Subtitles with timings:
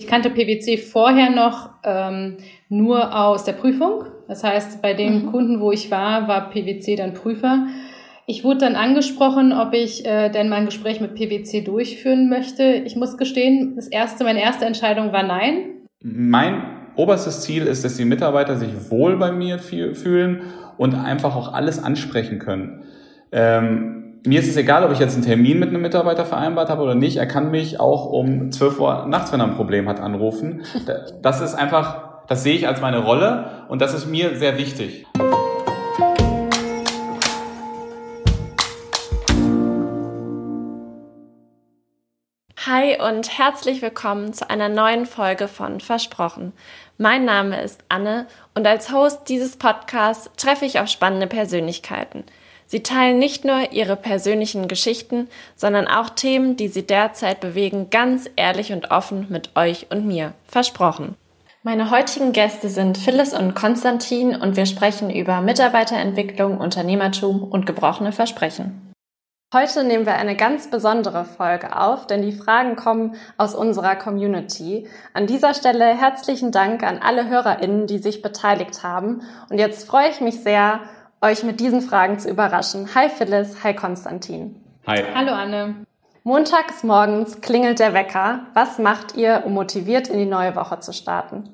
[0.00, 2.38] Ich kannte PwC vorher noch ähm,
[2.70, 4.06] nur aus der Prüfung.
[4.28, 5.26] Das heißt, bei dem mhm.
[5.26, 7.66] Kunden, wo ich war, war PwC dann Prüfer.
[8.24, 12.62] Ich wurde dann angesprochen, ob ich äh, denn mein Gespräch mit PwC durchführen möchte.
[12.86, 15.82] Ich muss gestehen, das erste, meine erste Entscheidung war nein.
[16.02, 16.62] Mein
[16.96, 20.40] oberstes Ziel ist, dass die Mitarbeiter sich wohl bei mir fühlen
[20.78, 22.84] und einfach auch alles ansprechen können.
[23.32, 26.82] Ähm, mir ist es egal, ob ich jetzt einen Termin mit einem Mitarbeiter vereinbart habe
[26.82, 27.16] oder nicht.
[27.16, 30.62] Er kann mich auch um 12 Uhr nachts, wenn er ein Problem hat, anrufen.
[31.22, 35.06] Das ist einfach, das sehe ich als meine Rolle und das ist mir sehr wichtig.
[42.66, 46.52] Hi und herzlich willkommen zu einer neuen Folge von Versprochen.
[46.98, 52.24] Mein Name ist Anne und als Host dieses Podcasts treffe ich auf spannende Persönlichkeiten–
[52.70, 58.30] Sie teilen nicht nur ihre persönlichen Geschichten, sondern auch Themen, die sie derzeit bewegen, ganz
[58.36, 60.34] ehrlich und offen mit euch und mir.
[60.46, 61.16] Versprochen.
[61.64, 68.12] Meine heutigen Gäste sind Phyllis und Konstantin und wir sprechen über Mitarbeiterentwicklung, Unternehmertum und gebrochene
[68.12, 68.92] Versprechen.
[69.52, 74.86] Heute nehmen wir eine ganz besondere Folge auf, denn die Fragen kommen aus unserer Community.
[75.12, 79.22] An dieser Stelle herzlichen Dank an alle HörerInnen, die sich beteiligt haben.
[79.50, 80.78] Und jetzt freue ich mich sehr,
[81.22, 82.94] euch mit diesen Fragen zu überraschen.
[82.94, 84.56] Hi Phyllis, hi Konstantin.
[84.86, 85.02] Hi.
[85.14, 85.74] Hallo Anne.
[86.24, 88.46] Montags morgens klingelt der Wecker.
[88.54, 91.50] Was macht ihr, um motiviert in die neue Woche zu starten?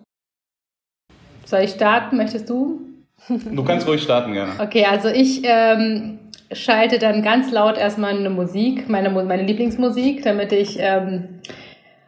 [1.44, 2.16] Soll ich starten?
[2.16, 2.80] Möchtest du?
[3.28, 4.52] Du kannst ruhig starten, gerne.
[4.58, 6.18] Okay, also ich ähm,
[6.52, 11.40] schalte dann ganz laut erstmal eine Musik, meine, meine Lieblingsmusik, damit ich ähm,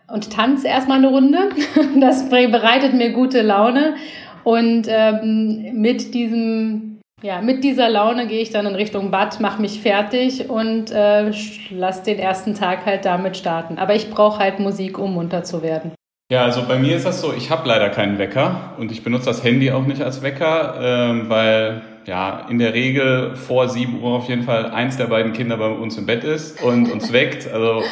[0.08, 1.50] und tanze erstmal eine Runde.
[2.00, 3.96] Das bereitet mir gute Laune.
[4.44, 9.60] Und ähm, mit diesem ja, mit dieser Laune gehe ich dann in Richtung Bad, mache
[9.60, 11.30] mich fertig und äh,
[11.70, 13.78] lasse den ersten Tag halt damit starten.
[13.78, 15.92] Aber ich brauche halt Musik, um munter zu werden.
[16.30, 19.26] Ja, also bei mir ist das so, ich habe leider keinen Wecker und ich benutze
[19.26, 24.10] das Handy auch nicht als Wecker, ähm, weil ja in der Regel vor 7 Uhr
[24.10, 27.50] auf jeden Fall eins der beiden Kinder bei uns im Bett ist und uns weckt.
[27.50, 27.82] Also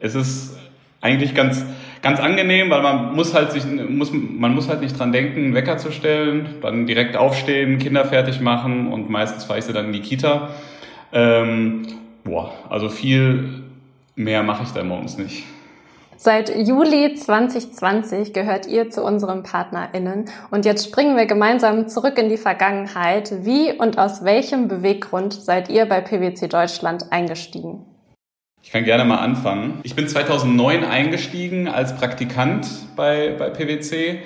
[0.00, 0.58] es ist
[1.00, 1.64] eigentlich ganz
[2.04, 5.54] ganz angenehm, weil man muss halt sich, muss, man muss halt nicht dran denken, einen
[5.54, 9.86] Wecker zu stellen, dann direkt aufstehen, Kinder fertig machen und meistens fahre ich sie dann
[9.86, 10.50] in die Kita.
[11.12, 11.86] Ähm,
[12.22, 13.64] boah, also viel
[14.14, 15.44] mehr mache ich da morgens nicht.
[16.16, 22.28] Seit Juli 2020 gehört ihr zu unseren PartnerInnen und jetzt springen wir gemeinsam zurück in
[22.28, 23.44] die Vergangenheit.
[23.44, 27.84] Wie und aus welchem Beweggrund seid ihr bei PwC Deutschland eingestiegen?
[28.64, 29.80] Ich kann gerne mal anfangen.
[29.82, 32.66] Ich bin 2009 eingestiegen als Praktikant
[32.96, 34.20] bei, bei PwC.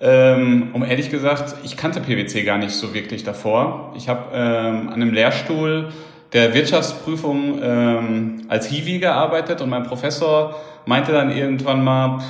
[0.00, 3.92] Ähm, um ehrlich gesagt, ich kannte PwC gar nicht so wirklich davor.
[3.96, 5.88] Ich habe ähm, an einem Lehrstuhl
[6.32, 10.54] der Wirtschaftsprüfung ähm, als Hiwi gearbeitet und mein Professor
[10.86, 12.22] meinte dann irgendwann mal,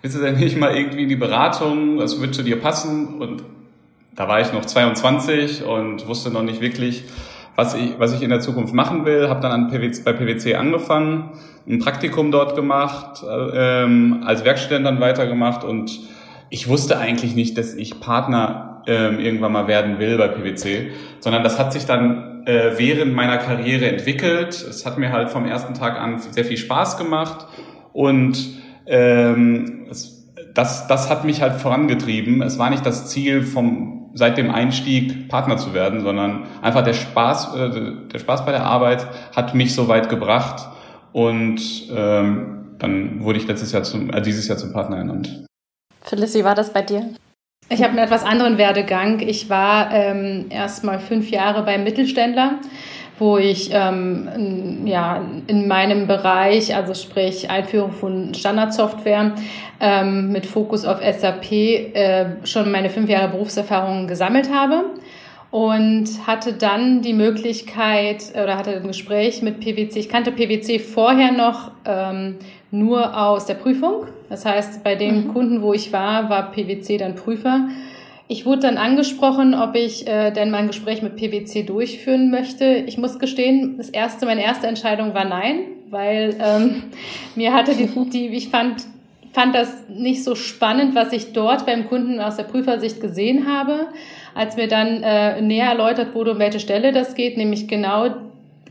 [0.00, 3.20] willst du denn nicht mal irgendwie in die Beratung, das würde zu dir passen?
[3.20, 3.42] Und
[4.14, 7.02] da war ich noch 22 und wusste noch nicht wirklich,
[7.56, 9.28] was ich, was ich in der Zukunft machen will.
[9.28, 11.30] Habe dann an PwC, bei PwC angefangen,
[11.68, 16.00] ein Praktikum dort gemacht, ähm, als Werkstudent dann weitergemacht und
[16.50, 21.42] ich wusste eigentlich nicht, dass ich Partner ähm, irgendwann mal werden will bei PwC, sondern
[21.42, 24.54] das hat sich dann äh, während meiner Karriere entwickelt.
[24.54, 27.46] Es hat mir halt vom ersten Tag an sehr viel Spaß gemacht
[27.92, 28.38] und
[28.86, 32.42] ähm, es, das, das hat mich halt vorangetrieben.
[32.42, 36.94] Es war nicht das Ziel vom seit dem Einstieg Partner zu werden, sondern einfach der
[36.94, 37.70] Spaß, äh,
[38.12, 40.68] der Spaß bei der Arbeit hat mich so weit gebracht
[41.12, 41.60] und
[41.94, 45.44] ähm, dann wurde ich letztes Jahr zum, äh, dieses Jahr zum Partner ernannt.
[46.02, 47.10] Phyllis, wie war das bei dir?
[47.70, 49.20] Ich habe einen etwas anderen Werdegang.
[49.20, 52.58] Ich war ähm, erst mal fünf Jahre beim Mittelständler
[53.18, 59.32] wo ich ähm, ja, in meinem Bereich, also sprich Einführung von Standardsoftware
[59.80, 64.84] ähm, mit Fokus auf SAP, äh, schon meine fünf Jahre Berufserfahrung gesammelt habe
[65.54, 70.00] und hatte dann die Möglichkeit oder hatte ein Gespräch mit PwC.
[70.00, 72.38] Ich kannte PwC vorher noch ähm,
[72.72, 74.08] nur aus der Prüfung.
[74.28, 75.32] Das heißt, bei dem mhm.
[75.32, 77.68] Kunden, wo ich war, war PwC dann Prüfer.
[78.34, 82.64] Ich wurde dann angesprochen, ob ich äh, denn mein Gespräch mit PwC durchführen möchte.
[82.64, 86.82] Ich muss gestehen, das erste, meine erste Entscheidung war nein, weil ähm,
[87.36, 88.82] mir hatte die, die, ich fand,
[89.32, 93.86] fand das nicht so spannend, was ich dort beim Kunden aus der Prüfersicht gesehen habe.
[94.34, 98.08] Als mir dann äh, näher erläutert wurde, um welche Stelle das geht, nämlich genau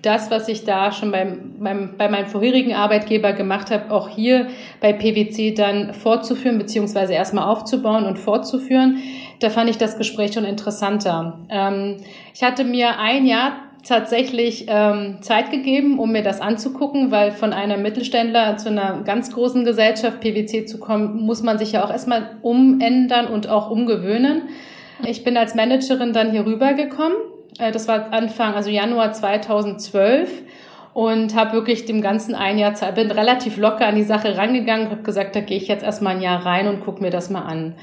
[0.04, 4.48] das, was ich da schon beim, beim, bei meinem vorherigen Arbeitgeber gemacht habe, auch hier
[4.81, 8.98] bei PwC dann fortzuführen, beziehungsweise erstmal aufzubauen und fortzuführen
[9.44, 11.40] da fand ich das Gespräch schon interessanter.
[11.50, 11.98] Ähm,
[12.34, 13.54] ich hatte mir ein Jahr
[13.86, 19.34] tatsächlich ähm, Zeit gegeben, um mir das anzugucken, weil von einer Mittelständler zu einer ganz
[19.34, 24.44] großen Gesellschaft PwC zu kommen, muss man sich ja auch erstmal umändern und auch umgewöhnen.
[25.06, 27.18] Ich bin als Managerin dann hier rübergekommen.
[27.60, 30.30] Äh, das war Anfang, also Januar 2012
[30.94, 34.92] und habe wirklich dem ganzen ein Jahr Zeit, bin relativ locker an die Sache rangegangen,
[34.92, 37.42] habe gesagt, da gehe ich jetzt erstmal ein Jahr rein und gucke mir das mal
[37.42, 37.75] an.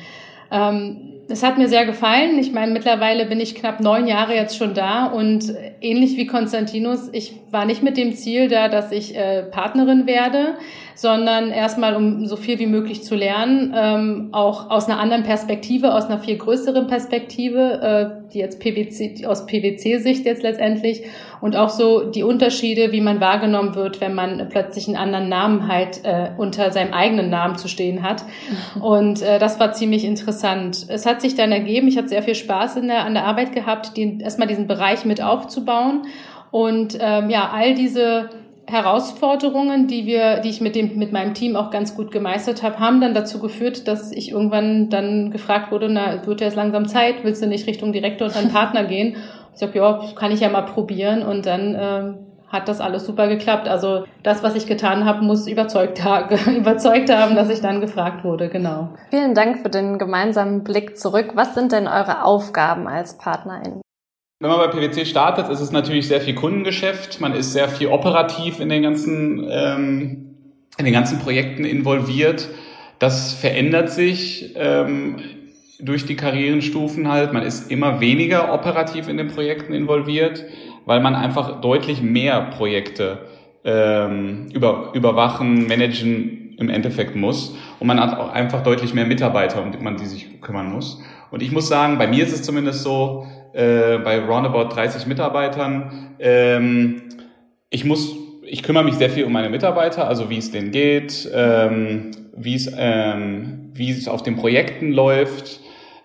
[0.51, 2.39] Ähm, es hat mir sehr gefallen.
[2.39, 7.09] Ich meine, mittlerweile bin ich knapp neun Jahre jetzt schon da und ähnlich wie Konstantinus,
[7.13, 10.55] ich war nicht mit dem Ziel da, dass ich äh, Partnerin werde,
[10.95, 15.95] sondern erstmal, um so viel wie möglich zu lernen, ähm, auch aus einer anderen Perspektive,
[15.95, 21.03] aus einer viel größeren Perspektive, äh, die jetzt PwC, aus PwC-Sicht jetzt letztendlich
[21.41, 25.69] und auch so die Unterschiede, wie man wahrgenommen wird, wenn man plötzlich einen anderen Namen
[25.69, 28.25] halt äh, unter seinem eigenen Namen zu stehen hat.
[28.81, 30.87] Und äh, das war ziemlich interessant.
[30.89, 33.53] Es hat sich dann ergeben, ich hatte sehr viel Spaß in der, an der Arbeit
[33.53, 36.03] gehabt, die, erstmal diesen Bereich mit aufzubauen.
[36.51, 38.31] Und ähm, ja, all diese
[38.67, 42.79] Herausforderungen, die wir, die ich mit dem, mit meinem Team auch ganz gut gemeistert habe,
[42.79, 47.17] haben dann dazu geführt, dass ich irgendwann dann gefragt wurde, na, wird jetzt langsam Zeit,
[47.23, 49.17] willst du nicht Richtung Direktor und dann Partner gehen?
[49.53, 51.23] Ich sag, ja, kann ich ja mal probieren.
[51.23, 52.13] Und dann äh,
[52.51, 53.69] hat das alles super geklappt.
[53.69, 56.01] Also das, was ich getan habe, muss überzeugt,
[56.47, 58.91] überzeugt haben, dass ich dann gefragt wurde, genau.
[59.11, 61.33] Vielen Dank für den gemeinsamen Blick zurück.
[61.35, 63.81] Was sind denn eure Aufgaben als Partnerin?
[64.41, 67.21] Wenn man bei PwC startet, ist es natürlich sehr viel Kundengeschäft.
[67.21, 70.35] Man ist sehr viel operativ in den ganzen, ähm,
[70.79, 72.49] in den ganzen Projekten involviert.
[72.99, 75.17] Das verändert sich ähm,
[75.79, 77.33] durch die Karrierenstufen halt.
[77.33, 80.45] Man ist immer weniger operativ in den Projekten involviert,
[80.91, 83.19] weil man einfach deutlich mehr Projekte
[83.63, 87.55] ähm, über, überwachen, managen im Endeffekt muss.
[87.79, 91.01] Und man hat auch einfach deutlich mehr Mitarbeiter, um die man die sich kümmern muss.
[91.31, 96.17] Und ich muss sagen, bei mir ist es zumindest so, äh, bei roundabout 30 Mitarbeitern.
[96.19, 97.03] Ähm,
[97.71, 101.31] ich muss, ich kümmere mich sehr viel um meine Mitarbeiter, also wie es denen geht,
[101.33, 105.61] ähm, wie es, ähm, wie es auf den Projekten läuft,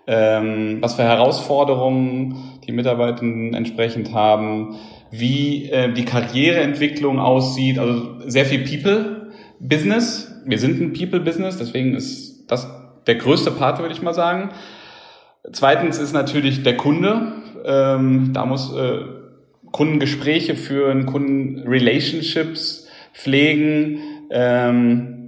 [0.06, 4.76] ähm, was für Herausforderungen die Mitarbeitenden entsprechend haben,
[5.10, 10.42] wie äh, die Karriereentwicklung aussieht, also sehr viel People-Business.
[10.44, 12.68] Wir sind ein People-Business, deswegen ist das
[13.06, 14.50] der größte Part, würde ich mal sagen.
[15.52, 17.32] Zweitens ist natürlich der Kunde.
[17.64, 18.98] Ähm, da muss äh,
[19.70, 25.25] Kundengespräche führen, Kundenrelationships pflegen ähm,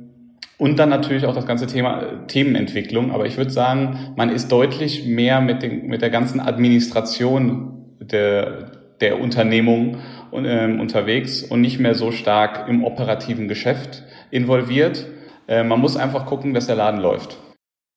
[0.58, 3.12] und dann natürlich auch das ganze Thema äh, Themenentwicklung.
[3.12, 8.72] Aber ich würde sagen, man ist deutlich mehr mit, den, mit der ganzen Administration der,
[9.00, 9.98] der Unternehmung
[10.32, 15.06] ähm, unterwegs und nicht mehr so stark im operativen Geschäft involviert.
[15.46, 17.38] Äh, man muss einfach gucken, dass der Laden läuft.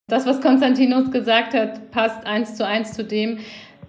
[0.07, 3.39] Das, was Konstantinos gesagt hat, passt eins zu eins zu dem.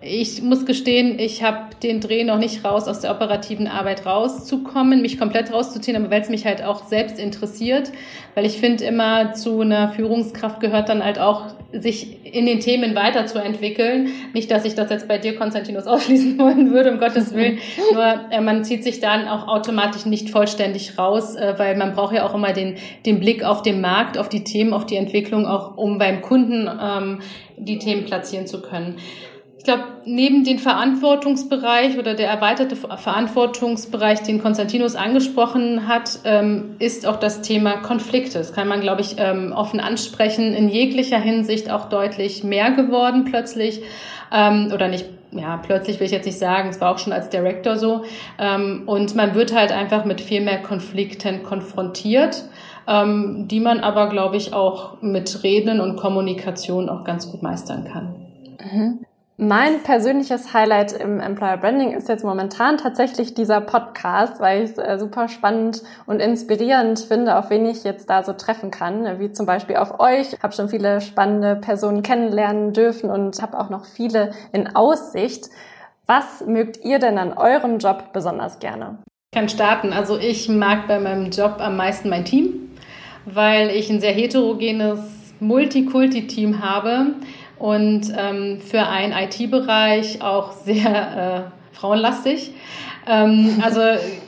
[0.04, 5.00] Ich muss gestehen, ich habe den Dreh noch nicht raus, aus der operativen Arbeit rauszukommen,
[5.00, 7.93] mich komplett rauszuziehen, aber weil es mich halt auch selbst interessiert,
[8.34, 12.94] weil ich finde immer zu einer Führungskraft gehört dann halt auch, sich in den Themen
[12.94, 14.08] weiterzuentwickeln.
[14.34, 17.58] Nicht, dass ich das jetzt bei dir, Konstantinos, ausschließen wollen würde, um Gottes Willen.
[17.93, 22.14] Nur äh, man zieht sich dann auch automatisch nicht vollständig raus, äh, weil man braucht
[22.14, 22.76] ja auch immer den,
[23.06, 26.69] den Blick auf den Markt, auf die Themen, auf die Entwicklung, auch um beim Kunden
[26.69, 27.20] ähm,
[27.56, 28.96] die Themen platzieren zu können.
[29.62, 37.06] Ich glaube, neben dem Verantwortungsbereich oder der erweiterte Verantwortungsbereich, den Konstantinus angesprochen hat, ähm, ist
[37.06, 38.38] auch das Thema Konflikte.
[38.38, 40.53] Das kann man, glaube ich, ähm, offen ansprechen.
[40.53, 43.83] In jeglicher Hinsicht auch deutlich mehr geworden plötzlich.
[44.33, 47.28] Ähm, oder nicht, ja, plötzlich will ich jetzt nicht sagen, es war auch schon als
[47.28, 48.02] Director so.
[48.38, 52.42] Und man wird halt einfach mit viel mehr Konflikten konfrontiert.
[52.88, 58.16] die man aber, glaube ich, auch mit Reden und Kommunikation auch ganz gut meistern kann.
[58.61, 59.07] Mhm.
[59.39, 64.79] Mein persönliches Highlight im Employer Branding ist jetzt momentan tatsächlich dieser Podcast, weil ich es
[64.79, 69.33] äh, super spannend und inspirierend finde, auf wen ich jetzt da so treffen kann, wie
[69.33, 70.35] zum Beispiel auf euch.
[70.35, 75.47] Ich habe schon viele spannende Personen kennenlernen dürfen und habe auch noch viele in Aussicht.
[76.07, 78.99] Was mögt ihr denn an eurem Job besonders gerne?
[79.33, 79.95] Ich kann starten.
[79.95, 82.71] Also ich mag bei meinem Job am meisten mein Team,
[83.25, 85.01] weil ich ein sehr heterogenes
[85.41, 87.15] Multikulti-Team habe
[87.62, 92.50] und ähm, für einen IT-Bereich auch sehr äh, frauenlastig.
[93.07, 93.81] Ähm, also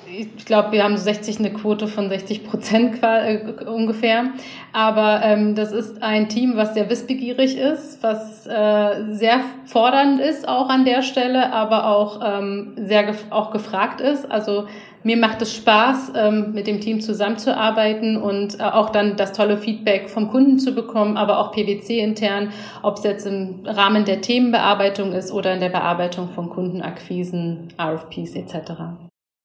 [0.07, 4.27] ich glaube, wir haben so 60 eine Quote von 60 Prozent äh, ungefähr.
[4.73, 10.47] Aber ähm, das ist ein Team, was sehr wissbegierig ist, was äh, sehr fordernd ist
[10.47, 14.31] auch an der Stelle, aber auch ähm, sehr gef auch gefragt ist.
[14.31, 14.69] Also
[15.05, 19.59] mir macht es Spaß, ähm, mit dem Team zusammenzuarbeiten und äh, auch dann das tolle
[19.59, 22.51] Feedback vom Kunden zu bekommen, aber auch PwC intern,
[22.83, 28.35] ob es jetzt im Rahmen der Themenbearbeitung ist oder in der Bearbeitung von Kundenakquisen, RFPs
[28.35, 28.73] etc.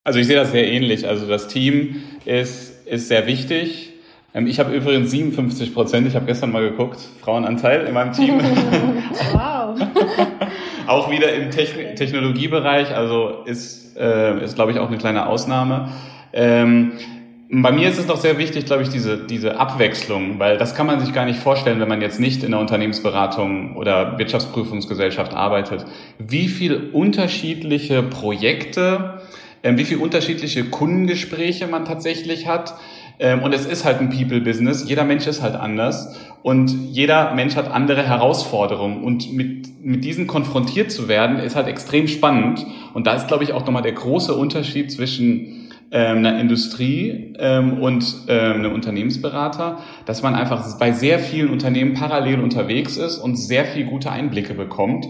[0.06, 1.08] Also ich sehe das sehr ähnlich.
[1.08, 3.90] Also das Team ist, ist sehr wichtig.
[4.34, 8.40] Ähm, ich habe übrigens 57 Prozent, ich habe gestern mal geguckt, Frauenanteil in meinem Team.
[9.34, 9.59] wow.
[10.88, 15.90] auch wieder im Techn Technologiebereich, also ist, äh, ist glaube ich, auch eine kleine Ausnahme.
[16.34, 16.94] Ähm,
[17.52, 20.86] bei mir ist es noch sehr wichtig, glaube ich, diese, diese Abwechslung, weil das kann
[20.86, 25.86] man sich gar nicht vorstellen, wenn man jetzt nicht in der Unternehmensberatung oder Wirtschaftsprüfungsgesellschaft arbeitet.
[26.20, 29.22] Wie viel unterschiedliche Projekte,
[29.64, 32.80] äh, wie viel unterschiedliche Kundengespräche man tatsächlich hat, ähm,
[33.20, 34.88] und es ist halt ein People-Business.
[34.88, 36.16] Jeder Mensch ist halt anders.
[36.42, 39.04] Und jeder Mensch hat andere Herausforderungen.
[39.04, 42.66] Und mit, mit diesen konfrontiert zu werden, ist halt extrem spannend.
[42.94, 47.82] Und da ist, glaube ich, auch nochmal der große Unterschied zwischen ähm, einer Industrie ähm,
[47.82, 53.36] und ähm, einem Unternehmensberater, dass man einfach bei sehr vielen Unternehmen parallel unterwegs ist und
[53.36, 55.08] sehr viel gute Einblicke bekommt.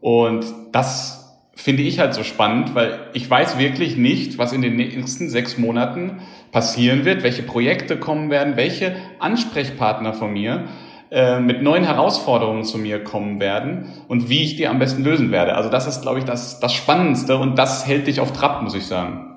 [0.00, 1.23] Und das
[1.56, 5.58] finde ich halt so spannend, weil ich weiß wirklich nicht, was in den nächsten sechs
[5.58, 6.20] Monaten
[6.52, 10.64] passieren wird, welche Projekte kommen werden, welche Ansprechpartner von mir
[11.10, 15.30] äh, mit neuen Herausforderungen zu mir kommen werden und wie ich die am besten lösen
[15.30, 15.54] werde.
[15.54, 18.74] Also das ist, glaube ich, das, das Spannendste und das hält dich auf Trab, muss
[18.74, 19.30] ich sagen.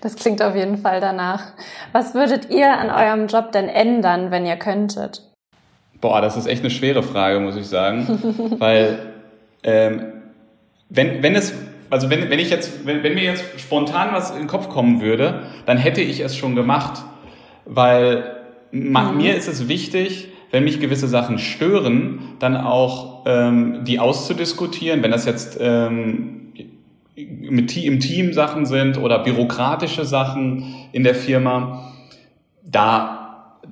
[0.00, 1.52] Das klingt auf jeden Fall danach.
[1.92, 5.22] Was würdet ihr an eurem Job denn ändern, wenn ihr könntet?
[6.00, 8.56] Boah, das ist echt eine schwere Frage, muss ich sagen.
[8.58, 8.98] weil
[9.62, 10.21] ähm,
[10.94, 11.54] wenn, wenn es,
[11.90, 15.00] also wenn, wenn ich jetzt, wenn, wenn mir jetzt spontan was in den Kopf kommen
[15.00, 17.02] würde, dann hätte ich es schon gemacht.
[17.64, 18.36] Weil
[18.70, 19.16] mhm.
[19.16, 25.10] mir ist es wichtig, wenn mich gewisse Sachen stören, dann auch ähm, die auszudiskutieren, wenn
[25.10, 26.52] das jetzt ähm,
[27.16, 31.92] mit, im Team Sachen sind oder bürokratische Sachen in der Firma,
[32.64, 33.21] da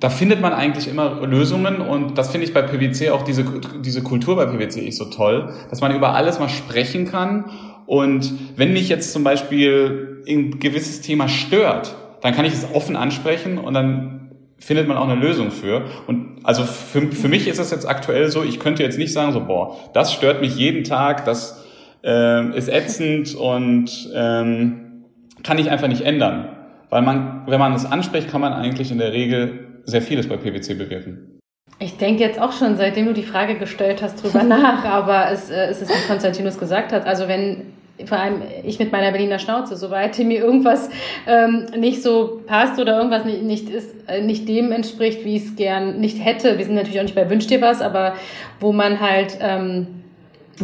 [0.01, 3.45] da findet man eigentlich immer Lösungen und das finde ich bei PwC auch diese,
[3.85, 7.45] diese Kultur bei PwC ist so toll, dass man über alles mal sprechen kann
[7.85, 12.95] und wenn mich jetzt zum Beispiel ein gewisses Thema stört, dann kann ich es offen
[12.95, 15.83] ansprechen und dann findet man auch eine Lösung für.
[16.07, 19.33] Und also für, für mich ist es jetzt aktuell so, ich könnte jetzt nicht sagen
[19.33, 21.65] so, boah, das stört mich jeden Tag, das
[22.03, 25.03] äh, ist ätzend und ähm,
[25.43, 26.49] kann ich einfach nicht ändern.
[26.89, 30.37] Weil man, wenn man es anspricht, kann man eigentlich in der Regel sehr vieles bei
[30.37, 31.39] PwC bewirken.
[31.79, 35.49] Ich denke jetzt auch schon, seitdem du die Frage gestellt hast, drüber nach, aber es,
[35.49, 37.73] äh, es ist, wie Konstantinus gesagt hat, also wenn
[38.05, 40.89] vor allem ich mit meiner Berliner Schnauze, soweit mir irgendwas
[41.27, 45.45] ähm, nicht so passt oder irgendwas nicht, nicht, ist, äh, nicht dem entspricht, wie ich
[45.45, 46.57] es gern nicht hätte.
[46.57, 48.15] Wir sind natürlich auch nicht bei Wünsch dir was, aber
[48.59, 50.00] wo man halt, ähm,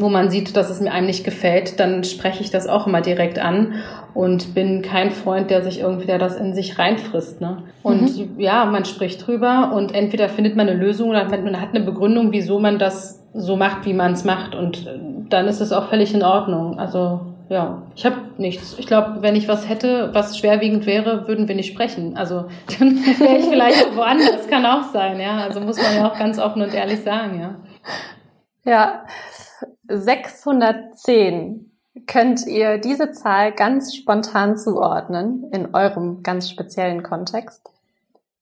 [0.01, 3.01] wo man sieht, dass es mir einem nicht gefällt, dann spreche ich das auch immer
[3.01, 3.74] direkt an
[4.13, 7.42] und bin kein Freund, der sich irgendwie der das in sich reinfrisst.
[7.42, 7.63] Ne?
[7.84, 8.39] Und mhm.
[8.39, 12.32] ja, man spricht drüber und entweder findet man eine Lösung oder man hat eine Begründung,
[12.32, 14.56] wieso man das so macht, wie man es macht.
[14.56, 15.00] Und äh,
[15.30, 16.80] dann ist es auch völlig in Ordnung.
[16.80, 18.75] Also ja, ich habe nichts.
[18.77, 22.18] Ich glaube, wenn ich was hätte, was schwerwiegend wäre, würden wir nicht sprechen.
[22.18, 22.46] Also
[22.80, 24.48] dann wäre ich vielleicht woanders.
[24.48, 25.38] Kann auch sein, ja.
[25.38, 27.56] Also muss man ja auch ganz offen und ehrlich sagen, ja.
[28.66, 29.04] Ja,
[29.88, 31.72] 610.
[32.06, 37.70] Könnt ihr diese Zahl ganz spontan zuordnen in eurem ganz speziellen Kontext?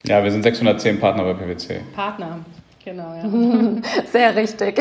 [0.03, 1.81] Ja, wir sind 610 Partner bei PwC.
[1.95, 2.39] Partner.
[2.83, 3.81] Genau, ja.
[4.11, 4.79] Sehr richtig.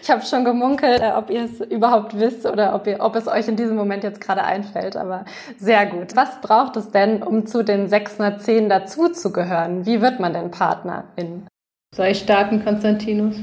[0.00, 3.26] Ich habe schon gemunkelt, äh, ob ihr es überhaupt wisst oder ob, ihr, ob es
[3.26, 5.24] euch in diesem Moment jetzt gerade einfällt, aber
[5.58, 6.14] sehr gut.
[6.14, 9.84] Was braucht es denn, um zu den 610 dazuzugehören?
[9.84, 11.48] Wie wird man denn Partnerin?
[11.92, 13.36] Soll ich starten, Konstantinus?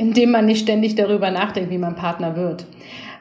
[0.00, 2.64] Indem man nicht ständig darüber nachdenkt, wie man Partner wird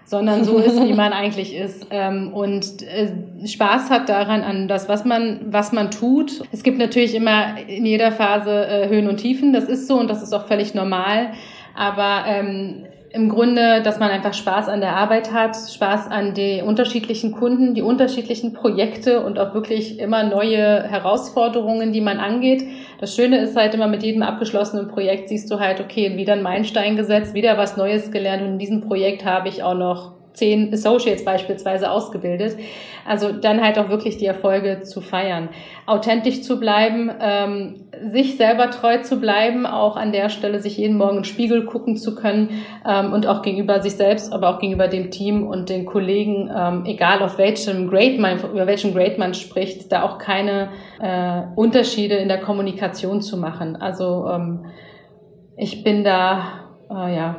[0.09, 1.85] sondern so ist, wie man eigentlich ist.
[1.91, 3.11] Ähm, und äh,
[3.45, 6.41] Spaß hat daran an das, was man, was man tut.
[6.51, 9.53] Es gibt natürlich immer in jeder Phase äh, Höhen und Tiefen.
[9.53, 11.33] Das ist so und das ist auch völlig normal.
[11.75, 16.61] Aber ähm, im Grunde, dass man einfach Spaß an der Arbeit hat, Spaß an die
[16.61, 22.63] unterschiedlichen Kunden, die unterschiedlichen Projekte und auch wirklich immer neue Herausforderungen, die man angeht.
[22.99, 26.43] Das Schöne ist halt immer mit jedem abgeschlossenen Projekt siehst du halt, okay, wieder ein
[26.43, 30.71] Meilenstein gesetzt, wieder was Neues gelernt und in diesem Projekt habe ich auch noch zehn
[30.73, 32.57] Associates beispielsweise ausgebildet.
[33.05, 35.49] Also dann halt auch wirklich die Erfolge zu feiern.
[35.85, 37.75] Authentisch zu bleiben, ähm,
[38.11, 41.97] sich selber treu zu bleiben, auch an der Stelle sich jeden Morgen den Spiegel gucken
[41.97, 42.49] zu können
[42.87, 46.85] ähm, und auch gegenüber sich selbst, aber auch gegenüber dem Team und den Kollegen, ähm,
[46.85, 50.69] egal auf welchem Grade man, über welchem Grade man spricht, da auch keine
[51.01, 53.75] äh, Unterschiede in der Kommunikation zu machen.
[53.75, 54.65] Also ähm,
[55.57, 56.43] ich bin da,
[56.89, 57.35] äh, ja,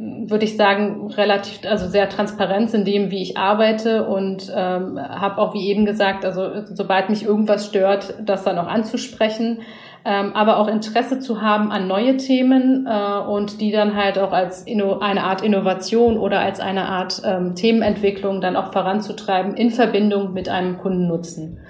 [0.00, 5.38] würde ich sagen, relativ, also sehr transparent in dem, wie ich arbeite und ähm, habe
[5.38, 9.58] auch, wie eben gesagt, also sobald mich irgendwas stört, das dann auch anzusprechen,
[10.04, 14.32] ähm, aber auch Interesse zu haben an neue Themen äh, und die dann halt auch
[14.32, 19.70] als Inno eine Art Innovation oder als eine Art ähm, Themenentwicklung dann auch voranzutreiben in
[19.70, 21.60] Verbindung mit einem Kundennutzen.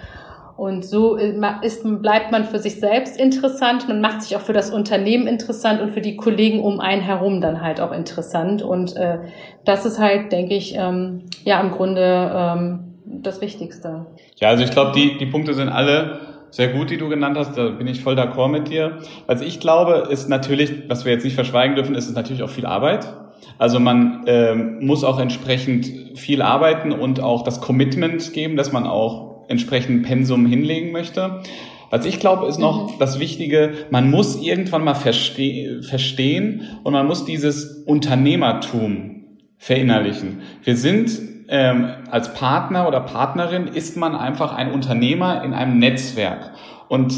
[0.57, 4.71] Und so ist, bleibt man für sich selbst interessant, man macht sich auch für das
[4.71, 8.61] Unternehmen interessant und für die Kollegen um einen herum dann halt auch interessant.
[8.61, 9.21] Und äh,
[9.65, 14.05] das ist halt, denke ich, ähm, ja im Grunde ähm, das Wichtigste.
[14.37, 16.21] Ja, also ich glaube, die, die Punkte sind alle
[16.51, 17.57] sehr gut, die du genannt hast.
[17.57, 18.99] Da bin ich voll d'accord mit dir.
[19.27, 22.51] Was ich glaube, ist natürlich, was wir jetzt nicht verschweigen dürfen, ist es natürlich auch
[22.51, 23.13] viel Arbeit.
[23.59, 28.87] Also man ähm, muss auch entsprechend viel arbeiten und auch das Commitment geben, dass man
[28.87, 31.43] auch entsprechend Pensum hinlegen möchte.
[31.91, 32.99] Was ich glaube, ist noch mhm.
[32.99, 39.25] das Wichtige, man muss irgendwann mal verste verstehen und man muss dieses Unternehmertum
[39.59, 40.41] verinnerlichen.
[40.65, 41.11] Wir sind
[41.51, 46.53] ähm, als Partner oder Partnerin, ist man einfach ein Unternehmer in einem Netzwerk.
[46.89, 47.13] Und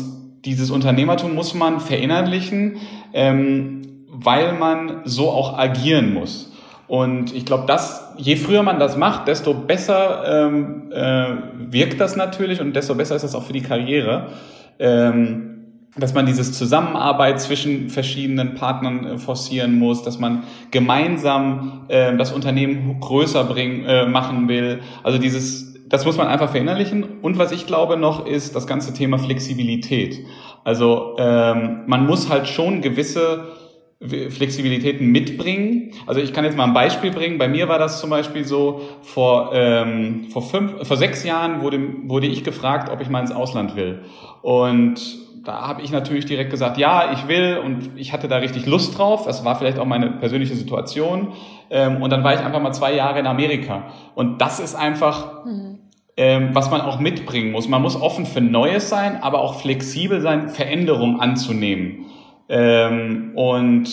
[0.44, 2.78] dieses Unternehmertum muss man verinnerlichen,
[3.12, 6.52] ähm, weil man so auch agieren muss.
[6.88, 12.16] Und ich glaube, dass je früher man das macht, desto besser ähm, äh, wirkt das
[12.16, 14.28] natürlich und desto besser ist das auch für die Karriere.
[14.78, 15.51] Ähm,
[15.96, 22.32] dass man dieses Zusammenarbeit zwischen verschiedenen Partnern äh, forcieren muss, dass man gemeinsam äh, das
[22.32, 24.80] Unternehmen größer bringen, äh, machen will.
[25.02, 27.04] Also dieses, das muss man einfach verinnerlichen.
[27.20, 30.24] Und was ich glaube noch ist das ganze Thema Flexibilität.
[30.64, 33.48] Also ähm, man muss halt schon gewisse
[34.00, 35.92] Flexibilitäten mitbringen.
[36.06, 37.38] Also ich kann jetzt mal ein Beispiel bringen.
[37.38, 41.78] Bei mir war das zum Beispiel so, vor, ähm, vor, fünf, vor sechs Jahren wurde,
[42.04, 44.02] wurde ich gefragt, ob ich mal ins Ausland will.
[44.40, 48.66] Und da habe ich natürlich direkt gesagt, ja, ich will und ich hatte da richtig
[48.66, 49.24] Lust drauf.
[49.26, 51.32] Das war vielleicht auch meine persönliche Situation.
[51.70, 53.84] Ähm, und dann war ich einfach mal zwei Jahre in Amerika.
[54.14, 55.78] Und das ist einfach, mhm.
[56.16, 57.68] ähm, was man auch mitbringen muss.
[57.68, 62.06] Man muss offen für Neues sein, aber auch flexibel sein, Veränderungen anzunehmen.
[62.48, 63.88] Ähm, und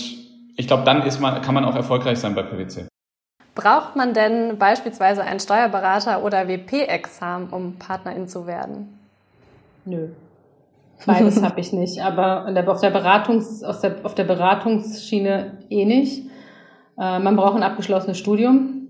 [0.56, 2.88] ich glaube, dann ist man, kann man auch erfolgreich sein bei PwC.
[3.56, 9.00] Braucht man denn beispielsweise einen Steuerberater oder WP-Examen, um Partnerin zu werden?
[9.86, 10.10] Nö.
[11.06, 16.24] Beides habe ich nicht, aber auf der, Beratungs, aus der, auf der Beratungsschiene eh nicht.
[17.00, 18.88] Äh, man braucht ein abgeschlossenes Studium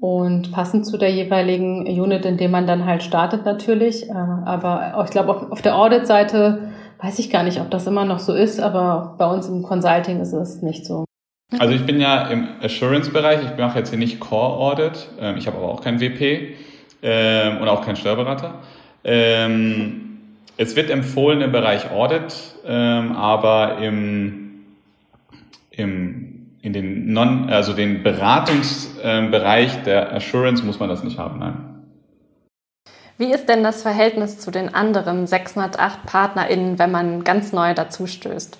[0.00, 4.08] und passend zu der jeweiligen Unit, in dem man dann halt startet natürlich.
[4.08, 8.18] Äh, aber ich glaube, auf der Audit-Seite weiß ich gar nicht, ob das immer noch
[8.18, 11.04] so ist, aber bei uns im Consulting ist es nicht so.
[11.58, 15.46] Also ich bin ja im Assurance-Bereich, ich mache jetzt hier nicht Core Audit, ähm, ich
[15.46, 16.54] habe aber auch kein WP
[17.02, 18.56] ähm, und auch keinen Steuerberater.
[19.04, 20.07] Ähm,
[20.58, 22.34] es wird empfohlen im Bereich Audit,
[22.66, 24.64] aber im,
[25.70, 31.68] im, in den Non, also den Beratungsbereich der Assurance muss man das nicht haben, nein.
[33.18, 38.06] Wie ist denn das Verhältnis zu den anderen 608 PartnerInnen, wenn man ganz neu dazu
[38.06, 38.58] stößt?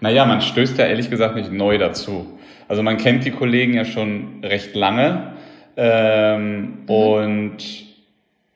[0.00, 2.38] Naja, man stößt ja ehrlich gesagt nicht neu dazu.
[2.68, 5.34] Also man kennt die Kollegen ja schon recht lange
[5.76, 6.88] ähm, mhm.
[6.88, 7.56] und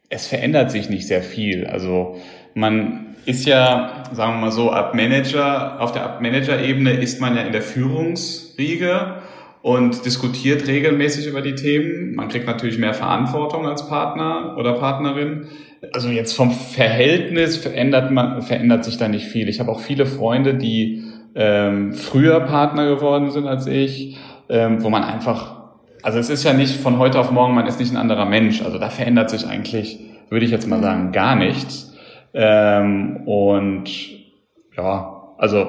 [0.08, 1.66] es verändert sich nicht sehr viel.
[1.66, 2.16] Also
[2.54, 7.36] man ist ja, sagen wir mal so, ab Manager, auf der Ab Manager-Ebene ist man
[7.36, 9.16] ja in der Führungsriege
[9.60, 12.14] und diskutiert regelmäßig über die Themen.
[12.14, 15.48] Man kriegt natürlich mehr Verantwortung als Partner oder Partnerin.
[15.92, 19.48] Also jetzt vom Verhältnis verändert man verändert sich da nicht viel.
[19.48, 24.16] Ich habe auch viele Freunde, die ähm, früher Partner geworden sind als ich,
[24.48, 25.57] ähm, wo man einfach,
[26.08, 28.62] also es ist ja nicht von heute auf morgen, man ist nicht ein anderer Mensch.
[28.62, 31.94] Also da verändert sich eigentlich, würde ich jetzt mal sagen, gar nichts.
[32.32, 33.90] Ähm, und
[34.74, 35.66] ja, also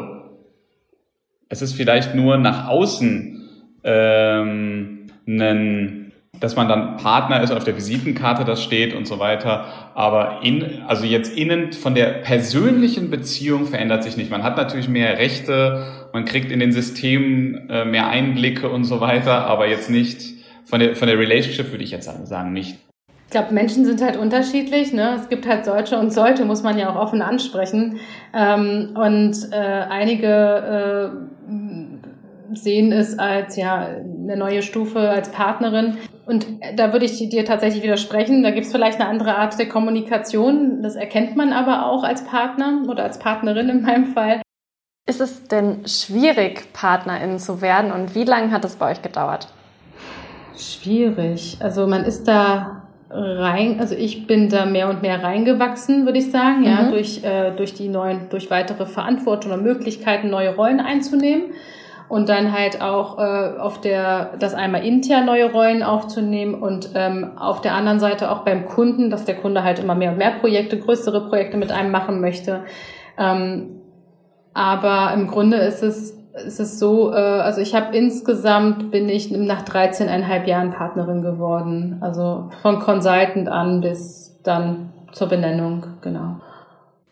[1.49, 3.49] es ist vielleicht nur nach außen
[3.83, 5.98] ähm, einen,
[6.39, 9.65] dass man dann Partner ist, auf der Visitenkarte das steht und so weiter.
[9.93, 14.31] Aber in, also jetzt innen von der persönlichen Beziehung verändert sich nicht.
[14.31, 19.01] Man hat natürlich mehr Rechte, man kriegt in den Systemen äh, mehr Einblicke und so
[19.01, 22.77] weiter, aber jetzt nicht von der, von der Relationship würde ich jetzt sagen, nicht.
[23.25, 24.91] Ich glaube, Menschen sind halt unterschiedlich.
[24.91, 25.15] Ne?
[25.15, 27.99] Es gibt halt solche und solche, muss man ja auch offen ansprechen.
[28.33, 33.87] Ähm, und äh, einige äh, sehen es als ja
[34.23, 35.97] eine neue Stufe als Partnerin.
[36.29, 38.43] Und da würde ich dir tatsächlich widersprechen.
[38.43, 40.83] Da gibt es vielleicht eine andere Art der Kommunikation.
[40.83, 44.39] Das erkennt man aber auch als Partner oder als Partnerin in meinem Fall.
[45.09, 49.47] Ist es denn schwierig, Partnerin zu werden und wie lange hat es bei euch gedauert?
[50.55, 51.57] Schwierig.
[51.61, 56.29] Also man ist da rein, also ich bin da mehr und mehr reingewachsen, würde ich
[56.29, 56.91] sagen, ja, mhm.
[56.91, 61.53] durch, äh, durch die neuen, durch weitere Verantwortung und Möglichkeiten, neue Rollen einzunehmen.
[62.09, 67.37] Und dann halt auch äh, auf der, das einmal intern neue Rollen aufzunehmen und ähm,
[67.37, 70.31] auf der anderen Seite auch beim Kunden, dass der Kunde halt immer mehr und mehr
[70.31, 72.63] Projekte, größere Projekte mit einem machen möchte.
[73.17, 73.81] Ähm,
[74.53, 79.31] aber im Grunde ist es ist es so, äh, also ich habe insgesamt bin ich
[79.31, 81.97] nach 13,5 Jahren Partnerin geworden.
[82.01, 86.39] Also von Consultant an bis dann zur Benennung, genau.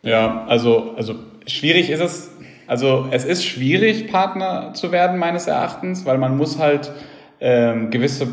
[0.02, 2.37] Ja, also, also schwierig ist es,
[2.68, 6.92] also es ist schwierig, Partner zu werden, meines Erachtens, weil man muss halt
[7.40, 8.28] ähm, gewisse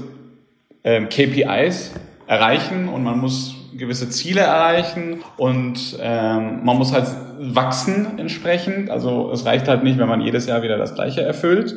[0.82, 1.92] ähm, KPIs
[2.26, 7.06] erreichen und man muss gewisse Ziele erreichen und ähm, man muss halt
[7.38, 8.90] wachsen entsprechend.
[8.90, 11.74] Also es reicht halt nicht, wenn man jedes Jahr wieder das Gleiche erfüllt.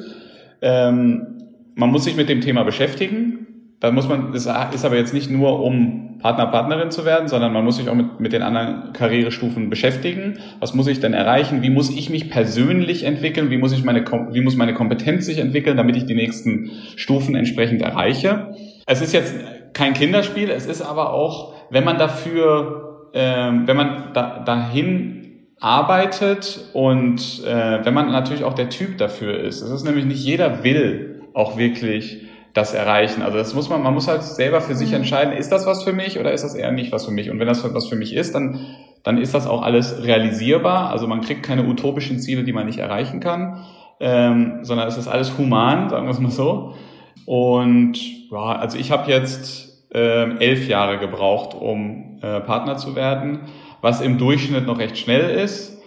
[0.61, 1.27] Ähm,
[1.75, 3.46] man muss sich mit dem Thema beschäftigen.
[3.79, 7.53] Da muss man, das ist aber jetzt nicht nur, um Partner, Partnerin zu werden, sondern
[7.53, 10.39] man muss sich auch mit, mit den anderen Karrierestufen beschäftigen.
[10.59, 11.61] Was muss ich denn erreichen?
[11.61, 13.51] Wie muss ich mich persönlich entwickeln?
[13.51, 17.35] Wie muss ich meine, wie muss meine Kompetenz sich entwickeln, damit ich die nächsten Stufen
[17.35, 18.55] entsprechend erreiche?
[18.87, 19.35] Es ist jetzt
[19.73, 25.17] kein Kinderspiel, es ist aber auch, wenn man dafür, ähm, wenn man da, dahin
[25.59, 29.61] arbeitet und äh, wenn man natürlich auch der Typ dafür ist.
[29.61, 33.21] Es ist nämlich nicht jeder will auch wirklich das erreichen.
[33.21, 34.97] Also das muss man, man muss halt selber für sich mhm.
[34.97, 37.29] entscheiden, ist das was für mich oder ist das eher nicht was für mich?
[37.29, 38.65] Und wenn das was für mich ist, dann,
[39.03, 40.89] dann ist das auch alles realisierbar.
[40.89, 43.63] Also man kriegt keine utopischen Ziele, die man nicht erreichen kann,
[43.99, 46.73] ähm, sondern es ist alles human, sagen wir es mal so.
[47.25, 47.95] Und
[48.31, 53.41] ja, also ich habe jetzt äh, elf Jahre gebraucht, um äh, Partner zu werden,
[53.81, 55.79] was im Durchschnitt noch recht schnell ist.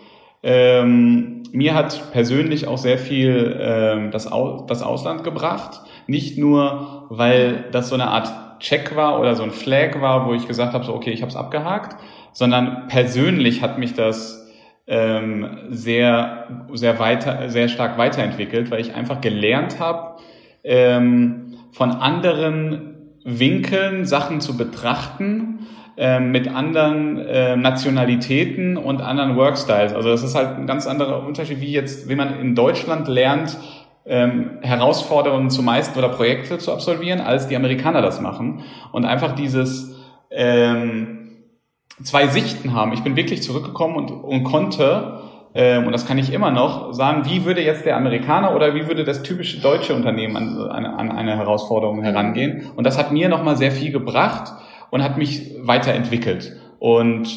[0.43, 5.81] Ähm, mir hat persönlich auch sehr viel ähm, das, Au das Ausland gebracht.
[6.11, 10.35] Nicht nur, weil das so eine Art Check war oder so ein Flag war, wo
[10.35, 11.97] ich gesagt habe, so okay, ich habe es abgehakt,
[12.33, 14.51] sondern persönlich hat mich das
[14.89, 20.21] ähm, sehr, sehr weiter, sehr stark weiterentwickelt, weil ich einfach gelernt habe,
[20.65, 25.61] ähm, von anderen Winkeln Sachen zu betrachten,
[25.97, 29.93] ähm, mit anderen äh, Nationalitäten und anderen Workstyles.
[29.93, 33.57] Also das ist halt ein ganz anderer Unterschied, wie jetzt, wie man in Deutschland lernt,
[34.07, 38.65] ähm, Herausforderungen zu meistern oder Projekte zu absolvieren, als die Amerikaner das machen.
[38.93, 39.97] Und einfach dieses
[40.31, 41.37] ähm,
[42.03, 42.93] zwei Sichten haben.
[42.93, 45.21] Ich bin wirklich zurückgekommen und, und konnte
[45.55, 48.87] ähm, und das kann ich immer noch, sagen, wie würde jetzt der Amerikaner oder wie
[48.87, 52.71] würde das typische deutsche Unternehmen an, an, an eine Herausforderung herangehen.
[52.77, 54.53] Und das hat mir nochmal sehr viel gebracht
[54.91, 56.57] und hat mich weiterentwickelt.
[56.79, 57.29] Und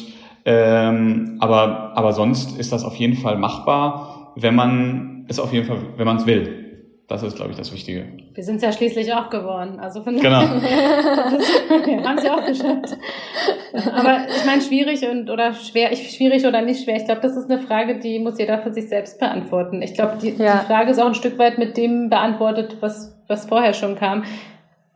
[0.44, 5.66] ähm, aber, aber sonst ist das auf jeden Fall machbar, wenn man es auf jeden
[5.66, 6.64] Fall, wenn man es will.
[7.06, 8.06] Das ist, glaube ich, das Wichtige.
[8.32, 9.78] Wir sind es ja schließlich auch geworden.
[9.78, 10.40] Also von genau.
[10.40, 12.96] wir haben es ja auch geschafft.
[13.92, 16.96] Aber ich meine, schwierig und oder schwer, ich, schwierig oder nicht schwer.
[16.96, 19.82] Ich glaube, das ist eine Frage, die muss jeder für sich selbst beantworten.
[19.82, 20.60] Ich glaube, die, ja.
[20.60, 24.24] die Frage ist auch ein Stück weit mit dem beantwortet, was, was vorher schon kam.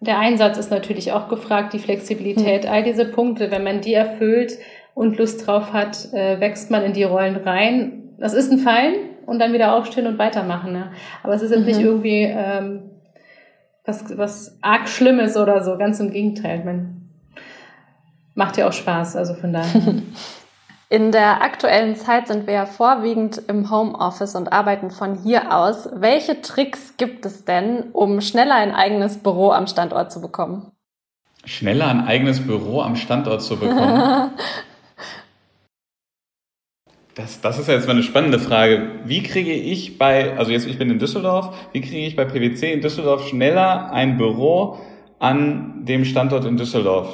[0.01, 2.73] Der Einsatz ist natürlich auch gefragt, die Flexibilität, hm.
[2.73, 4.57] all diese Punkte, wenn man die erfüllt
[4.95, 8.15] und Lust drauf hat, äh, wächst man in die Rollen rein.
[8.19, 8.95] Das ist ein Fallen,
[9.29, 10.73] und dann wieder aufstehen und weitermachen.
[10.73, 10.91] Ne?
[11.23, 11.67] Aber es ist jetzt mhm.
[11.67, 12.91] nicht irgendwie ähm,
[13.85, 16.65] was, was arg Schlimmes oder so, ganz im Gegenteil.
[16.65, 17.11] Man
[18.35, 19.83] macht ja auch Spaß, also von daher.
[20.91, 25.87] In der aktuellen Zeit sind wir ja vorwiegend im Homeoffice und arbeiten von hier aus.
[25.93, 30.73] Welche Tricks gibt es denn, um schneller ein eigenes Büro am Standort zu bekommen?
[31.45, 34.31] Schneller ein eigenes Büro am Standort zu bekommen?
[37.19, 38.91] Das, das ist ja jetzt mal eine spannende Frage.
[39.05, 42.73] Wie kriege ich bei, also jetzt ich bin in Düsseldorf, wie kriege ich bei PwC
[42.73, 44.79] in Düsseldorf schneller ein Büro
[45.19, 47.09] an dem Standort in Düsseldorf?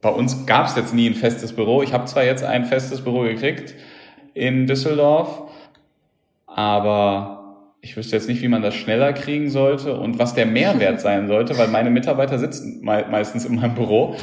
[0.00, 1.82] Bei uns gab es jetzt nie ein festes Büro.
[1.82, 3.74] Ich habe zwar jetzt ein festes Büro gekriegt
[4.32, 5.42] in Düsseldorf,
[6.46, 11.00] aber ich wüsste jetzt nicht, wie man das schneller kriegen sollte und was der Mehrwert
[11.00, 14.14] sein sollte, weil meine Mitarbeiter sitzen me meistens in meinem Büro.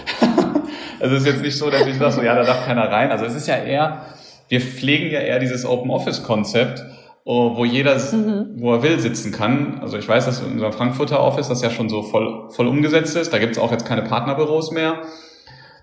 [1.02, 3.12] also es ist jetzt nicht so, dass ich sage, so, ja, da darf keiner rein.
[3.12, 4.06] Also es ist ja eher
[4.50, 6.84] wir pflegen ja eher dieses Open Office Konzept,
[7.24, 8.56] oh, wo jeder, mhm.
[8.58, 9.80] wo er will, sitzen kann.
[9.82, 13.16] Also ich weiß, dass in unserem Frankfurter Office das ja schon so voll, voll umgesetzt
[13.16, 13.32] ist.
[13.32, 15.04] Da gibt es auch jetzt keine Partnerbüros mehr.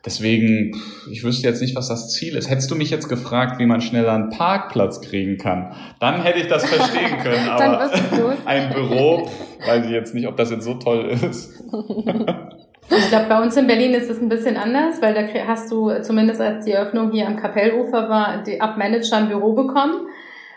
[0.05, 2.49] Deswegen, ich wüsste jetzt nicht, was das Ziel ist.
[2.49, 6.47] Hättest du mich jetzt gefragt, wie man schneller einen Parkplatz kriegen kann, dann hätte ich
[6.47, 7.49] das verstehen können.
[7.49, 7.91] Aber
[8.45, 9.29] ein Büro,
[9.67, 11.61] weiß ich jetzt nicht, ob das jetzt so toll ist.
[12.89, 15.91] Ich glaube, bei uns in Berlin ist es ein bisschen anders, weil da hast du
[16.03, 20.09] zumindest als die Eröffnung hier am Kapellufer war, die Abmanager ein Büro bekommen.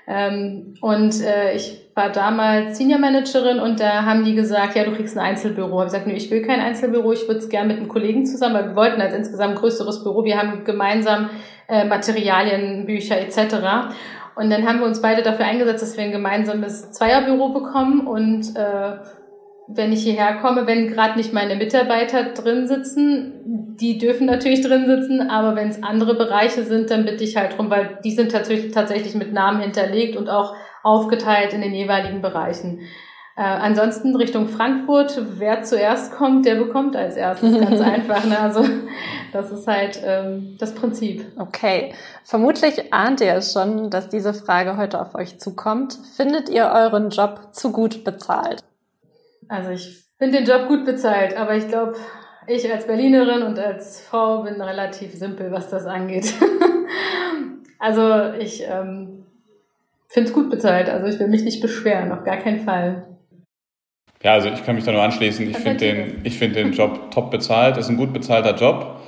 [0.07, 4.91] Ähm, und äh, ich war damals Senior Managerin und da haben die gesagt, ja, du
[4.91, 5.67] kriegst ein Einzelbüro.
[5.67, 8.25] Ich habe gesagt, nee, ich will kein Einzelbüro, ich würde es gerne mit einem Kollegen
[8.25, 10.23] zusammen, weil wir wollten als insgesamt größeres Büro.
[10.23, 11.29] Wir haben gemeinsam
[11.67, 13.93] äh, Materialien, Bücher etc.
[14.35, 18.07] Und dann haben wir uns beide dafür eingesetzt, dass wir ein gemeinsames Zweierbüro bekommen.
[18.07, 18.97] Und äh,
[19.71, 24.88] wenn ich hierher komme, wenn gerade nicht meine Mitarbeiter drin sitzen, die dürfen natürlich drin
[24.88, 28.32] sitzen, aber wenn es andere Bereiche sind, dann bitte ich halt drum, weil die sind
[28.32, 32.79] tatsächlich, tatsächlich mit Namen hinterlegt und auch aufgeteilt in den jeweiligen Bereichen.
[33.38, 37.58] Äh, ansonsten Richtung Frankfurt, wer zuerst kommt, der bekommt als erstes.
[37.60, 38.25] Ganz einfach.
[38.25, 38.39] Ne?
[38.39, 38.65] Also
[39.32, 41.25] das ist halt ähm, das Prinzip.
[41.38, 41.93] Okay.
[42.23, 45.97] Vermutlich ahnt ihr es schon, dass diese Frage heute auf euch zukommt.
[46.17, 48.62] Findet ihr euren Job zu gut bezahlt?
[49.49, 51.95] Also ich finde den Job gut bezahlt, aber ich glaube,
[52.47, 56.33] ich als Berlinerin und als Frau bin relativ simpel, was das angeht.
[57.79, 59.25] also ich ähm,
[60.07, 60.88] finde es gut bezahlt.
[60.88, 63.07] Also ich will mich nicht beschweren, auf gar keinen Fall.
[64.21, 65.49] Ja, also ich kann mich da nur anschließen.
[65.49, 67.77] Ich finde den, ich finde den Job top bezahlt.
[67.77, 68.99] Ist ein gut bezahlter Job.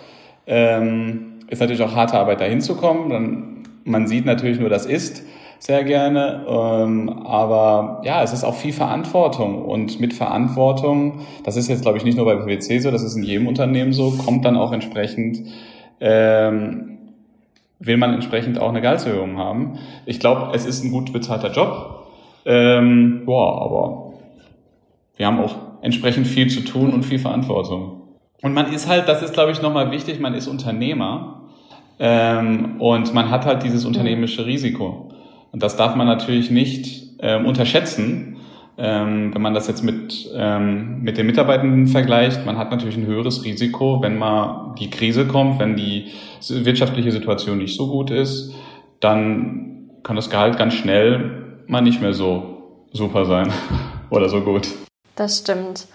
[0.47, 3.10] Ähm, ist natürlich auch harte Arbeit, da hinzukommen.
[3.10, 5.23] Dann, man sieht natürlich nur das Ist
[5.62, 6.43] sehr gerne.
[6.47, 9.63] Ähm, aber ja, es ist auch viel Verantwortung.
[9.63, 13.15] Und mit Verantwortung, das ist jetzt, glaube ich, nicht nur bei PwC so, das ist
[13.15, 15.39] in jedem Unternehmen so, kommt dann auch entsprechend,
[16.00, 16.97] ähm,
[17.80, 19.78] will man entsprechend auch eine Gehaltserhöhung haben.
[20.08, 22.08] Ich glaube, es ist ein gut bezahlter Job.
[22.43, 24.13] Ähm, boah, aber
[25.15, 28.02] wir haben auch entsprechend viel zu tun und viel Verantwortung.
[28.41, 31.43] Und man ist halt, das ist glaube ich nochmal wichtig, man ist Unternehmer
[32.00, 35.11] ähm, und man hat halt dieses unternehmerische Risiko.
[35.51, 38.37] Und das darf man natürlich nicht ähm, unterschätzen,
[38.77, 42.45] ähm, wenn man das jetzt mit, ähm, mit den Mitarbeitenden vergleicht.
[42.45, 46.11] Man hat natürlich ein höheres Risiko, wenn mal die Krise kommt, wenn die
[46.49, 48.53] wirtschaftliche Situation nicht so gut ist,
[48.99, 53.51] dann kann das Gehalt ganz schnell mal nicht mehr so super sein
[54.09, 54.67] oder so gut.
[55.15, 55.87] Das stimmt.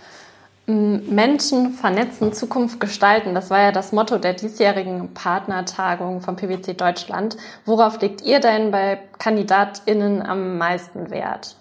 [0.66, 3.34] Menschen vernetzen, Zukunft gestalten.
[3.34, 7.36] Das war ja das Motto der diesjährigen Partnertagung von PwC Deutschland.
[7.64, 11.56] Worauf legt ihr denn bei KandidatInnen am meisten Wert?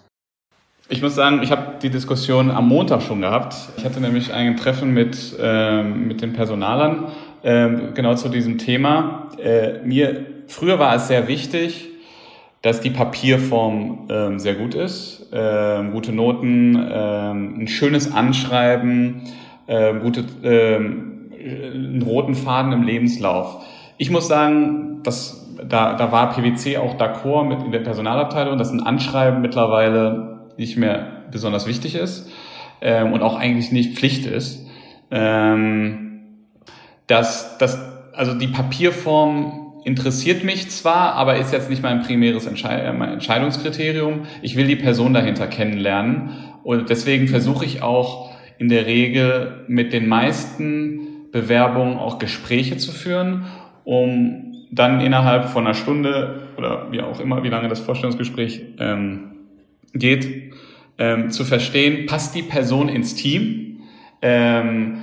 [0.88, 3.56] Ich muss sagen, ich habe die Diskussion am Montag schon gehabt.
[3.76, 7.06] Ich hatte nämlich ein Treffen mit, äh, mit den Personalern
[7.42, 9.28] äh, genau zu diesem Thema.
[9.42, 11.90] Äh, mir früher war es sehr wichtig,
[12.66, 19.22] dass die Papierform ähm, sehr gut ist, ähm, gute Noten, ähm, ein schönes Anschreiben,
[19.68, 23.64] ähm, gute, ähm, einen roten Faden im Lebenslauf.
[23.98, 28.72] Ich muss sagen, dass da, da war PwC auch d'accord mit in der Personalabteilung, dass
[28.72, 32.28] ein Anschreiben mittlerweile nicht mehr besonders wichtig ist
[32.80, 34.66] ähm, und auch eigentlich nicht Pflicht ist.
[35.12, 36.22] Ähm,
[37.06, 37.78] dass, dass
[38.12, 44.22] also die Papierform interessiert mich zwar, aber ist jetzt nicht mein primäres äh, mein Entscheidungskriterium.
[44.42, 46.30] Ich will die Person dahinter kennenlernen
[46.64, 52.90] und deswegen versuche ich auch in der Regel mit den meisten Bewerbungen auch Gespräche zu
[52.90, 53.46] führen,
[53.84, 59.36] um dann innerhalb von einer Stunde oder wie auch immer, wie lange das Vorstellungsgespräch ähm,
[59.94, 60.52] geht,
[60.98, 63.82] ähm, zu verstehen, passt die Person ins Team?
[64.20, 65.02] Ähm,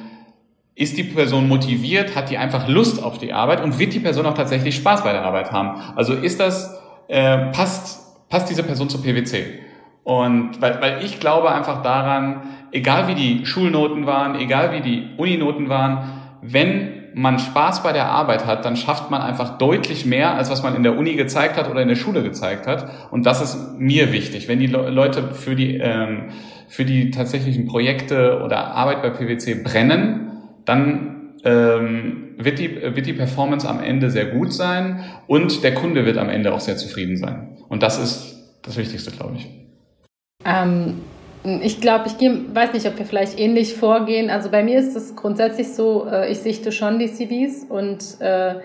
[0.76, 4.26] ist die Person motiviert, hat die einfach Lust auf die Arbeit und wird die Person
[4.26, 5.80] auch tatsächlich Spaß bei der Arbeit haben?
[5.96, 9.60] Also ist das, äh, passt, passt diese Person zur PwC?
[10.04, 15.10] Und weil, weil ich glaube einfach daran, egal wie die Schulnoten waren, egal wie die
[15.18, 20.34] Uninoten waren, wenn man Spaß bei der Arbeit hat, dann schafft man einfach deutlich mehr,
[20.34, 23.12] als was man in der Uni gezeigt hat oder in der Schule gezeigt hat.
[23.12, 24.48] Und das ist mir wichtig.
[24.48, 26.30] Wenn die Leute für die, ähm,
[26.68, 30.33] für die tatsächlichen Projekte oder Arbeit bei PwC brennen,
[30.65, 36.06] dann ähm, wird, die, wird die Performance am Ende sehr gut sein und der Kunde
[36.06, 37.58] wird am Ende auch sehr zufrieden sein.
[37.69, 39.49] Und das ist das Wichtigste, glaube ich.
[40.45, 41.02] Ähm,
[41.62, 44.30] ich glaube, ich geh, weiß nicht, ob wir vielleicht ähnlich vorgehen.
[44.30, 48.56] Also bei mir ist es grundsätzlich so, äh, ich sichte schon die CVs und äh,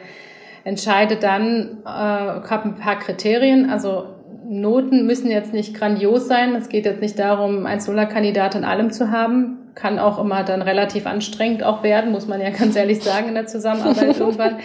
[0.65, 3.71] entscheide dann, äh, habe ein paar Kriterien.
[3.71, 4.07] Also
[4.49, 6.55] Noten müssen jetzt nicht grandios sein.
[6.55, 10.61] Es geht jetzt nicht darum, ein Solar-Kandidat in allem zu haben kann auch immer dann
[10.61, 14.59] relativ anstrengend auch werden, muss man ja ganz ehrlich sagen in der Zusammenarbeit irgendwann.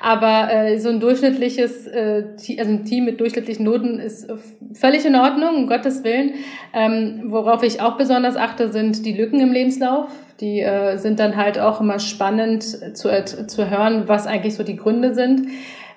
[0.00, 2.24] Aber äh, so ein durchschnittliches, äh,
[2.58, 4.32] also ein Team mit durchschnittlichen Noten ist
[4.74, 6.34] völlig in Ordnung, um Gottes Willen.
[6.72, 10.08] Ähm, worauf ich auch besonders achte, sind die Lücken im Lebenslauf.
[10.40, 12.62] Die äh, sind dann halt auch immer spannend
[12.96, 15.48] zu, äh, zu hören, was eigentlich so die Gründe sind.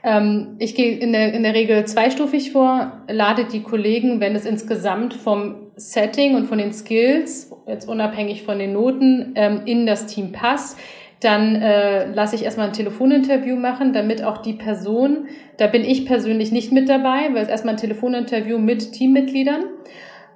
[0.04, 4.46] Ähm, ich gehe in der, in der Regel zweistufig vor, lade die Kollegen, wenn es
[4.46, 10.06] insgesamt vom Setting und von den Skills, jetzt unabhängig von den Noten, ähm, in das
[10.08, 10.78] Team passt,
[11.24, 16.06] dann äh, lasse ich erstmal ein Telefoninterview machen, damit auch die Person, da bin ich
[16.06, 19.64] persönlich nicht mit dabei, weil es erstmal ein Telefoninterview mit Teammitgliedern.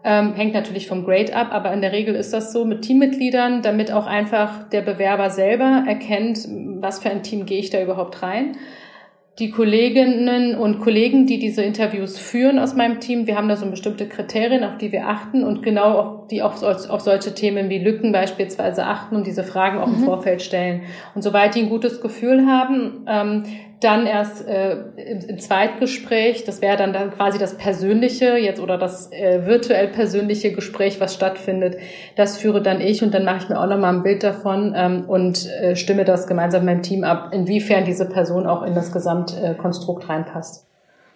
[0.03, 3.61] Ähm, hängt natürlich vom Grade ab, aber in der Regel ist das so mit Teammitgliedern,
[3.61, 6.47] damit auch einfach der Bewerber selber erkennt,
[6.79, 8.55] was für ein Team gehe ich da überhaupt rein.
[9.39, 13.69] Die Kolleginnen und Kollegen, die diese Interviews führen aus meinem Team, wir haben da so
[13.69, 17.77] bestimmte Kriterien, auf die wir achten und genau auf, die auf, auf solche Themen wie
[17.77, 19.95] Lücken beispielsweise achten und diese Fragen auch mhm.
[19.95, 20.81] im Vorfeld stellen.
[21.13, 23.43] Und soweit die ein gutes Gefühl haben, ähm,
[23.79, 28.77] dann erst äh, im, im Zweitgespräch, das wäre dann, dann quasi das persönliche jetzt oder
[28.77, 31.77] das äh, virtuell persönliche Gespräch, was stattfindet,
[32.15, 35.05] das führe dann ich und dann mache ich mir auch nochmal ein Bild davon ähm,
[35.05, 38.91] und äh, stimme das gemeinsam mit meinem Team ab, inwiefern diese Person auch in das
[38.91, 40.65] Gesamtkonstrukt reinpasst.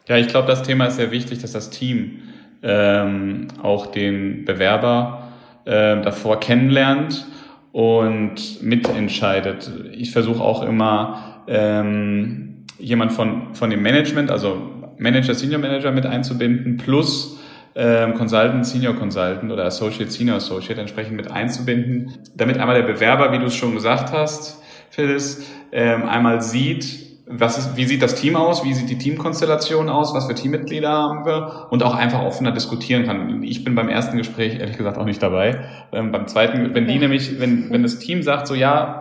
[0.08, 2.20] Ja, ich glaube, das Thema ist sehr wichtig, dass das Team
[2.62, 5.30] ähm, auch den Bewerber
[5.66, 7.26] äh, davor kennenlernt
[7.72, 9.72] und mitentscheidet.
[9.94, 12.51] Ich versuche auch immer ähm,
[12.82, 14.58] jemand von, von dem Management, also
[14.98, 17.40] Manager, Senior Manager mit einzubinden, plus
[17.76, 23.32] ähm, Consultant, Senior Consultant oder Associate, Senior Associate entsprechend mit einzubinden, damit einmal der Bewerber,
[23.32, 28.16] wie du es schon gesagt hast, Phyllis, ähm, einmal sieht, was ist, wie sieht das
[28.16, 32.24] Team aus, wie sieht die Teamkonstellation aus, was für Teammitglieder haben wir und auch einfach
[32.24, 33.42] offener diskutieren kann.
[33.44, 35.64] Ich bin beim ersten Gespräch ehrlich gesagt auch nicht dabei.
[35.94, 39.01] Ähm, beim zweiten, wenn die nämlich, wenn, wenn das Team sagt so, ja,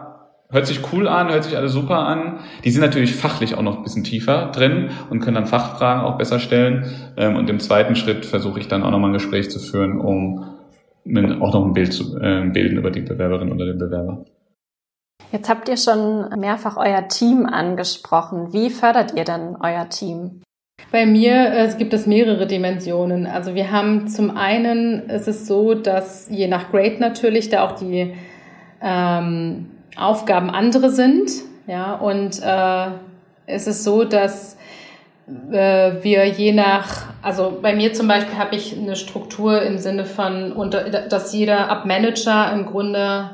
[0.53, 2.41] Hört sich cool an, hört sich alles super an.
[2.65, 6.19] Die sind natürlich fachlich auch noch ein bisschen tiefer drin und können dann Fachfragen auch
[6.19, 6.87] besser stellen.
[7.17, 10.45] Ähm, und im zweiten Schritt versuche ich dann auch nochmal ein Gespräch zu führen, um
[11.41, 14.25] auch noch ein Bild zu äh, bilden über die Bewerberin oder den Bewerber.
[15.33, 18.53] Jetzt habt ihr schon mehrfach euer Team angesprochen.
[18.53, 20.43] Wie fördert ihr denn euer Team?
[20.91, 23.27] Bei mir äh, gibt es mehrere Dimensionen.
[23.27, 27.73] Also wir haben zum einen, es ist so, dass je nach Grade natürlich da auch
[27.73, 28.15] die
[28.83, 31.31] ähm, Aufgaben andere sind.
[31.66, 32.87] Ja, und äh,
[33.46, 34.57] es ist so, dass
[35.53, 40.05] äh, wir je nach, also bei mir zum Beispiel habe ich eine Struktur im Sinne
[40.05, 40.70] von,
[41.09, 43.31] dass jeder Abmanager im Grunde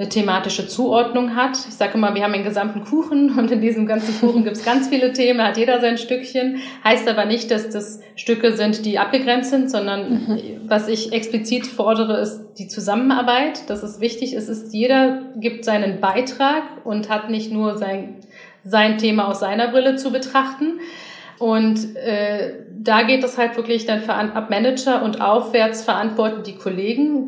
[0.00, 1.58] eine thematische Zuordnung hat.
[1.68, 4.64] Ich sage immer, wir haben einen gesamten Kuchen und in diesem ganzen Kuchen gibt es
[4.64, 6.56] ganz viele Themen, hat jeder sein Stückchen.
[6.82, 10.40] Heißt aber nicht, dass das Stücke sind, die abgegrenzt sind, sondern mhm.
[10.66, 13.68] was ich explizit fordere, ist die Zusammenarbeit.
[13.68, 14.32] Das ist wichtig.
[14.32, 18.16] Es ist, jeder gibt seinen Beitrag und hat nicht nur sein,
[18.64, 20.80] sein Thema aus seiner Brille zu betrachten.
[21.38, 27.26] Und äh, da geht es halt wirklich dann ab Manager und aufwärts verantworten die Kollegen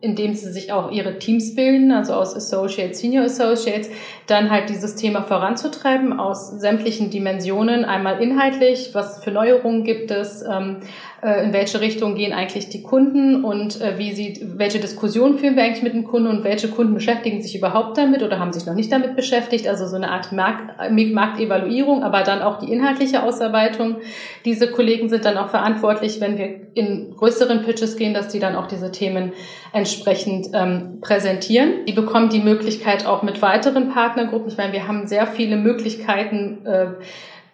[0.00, 3.90] indem sie sich auch ihre Teams bilden, also aus Associates, Senior Associates,
[4.26, 10.42] dann halt dieses Thema voranzutreiben aus sämtlichen Dimensionen, einmal inhaltlich, was für Neuerungen gibt es,
[10.42, 10.78] ähm,
[11.17, 15.56] äh, in welche Richtung gehen eigentlich die Kunden und äh, wie sieht, welche Diskussion führen
[15.56, 18.66] wir eigentlich mit den Kunden und welche Kunden beschäftigen sich überhaupt damit oder haben sich
[18.66, 23.24] noch nicht damit beschäftigt, also so eine Art Markt, Marktevaluierung, aber dann auch die inhaltliche
[23.24, 23.96] Ausarbeitung.
[24.44, 28.54] Diese Kollegen sind dann auch verantwortlich, wenn wir in größeren Pitches gehen, dass die dann
[28.54, 29.32] auch diese Themen
[29.72, 31.84] entsprechend ähm, präsentieren.
[31.86, 34.48] Die bekommen die Möglichkeit auch mit weiteren Partnergruppen.
[34.48, 36.86] Ich meine, wir haben sehr viele Möglichkeiten, äh,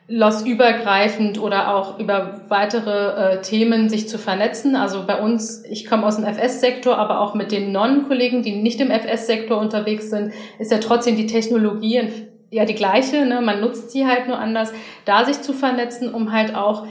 [0.07, 4.77] lossübergreifend oder auch über weitere äh, Themen sich zu vernetzen.
[4.77, 8.81] Also bei uns, ich komme aus dem FS-Sektor, aber auch mit den Non-Kollegen, die nicht
[8.81, 12.03] im FS-Sektor unterwegs sind, ist ja trotzdem die Technologie
[12.51, 13.25] ja die gleiche.
[13.25, 13.41] Ne?
[13.41, 14.73] Man nutzt sie halt nur anders,
[15.07, 16.87] da sich zu vernetzen, um halt auch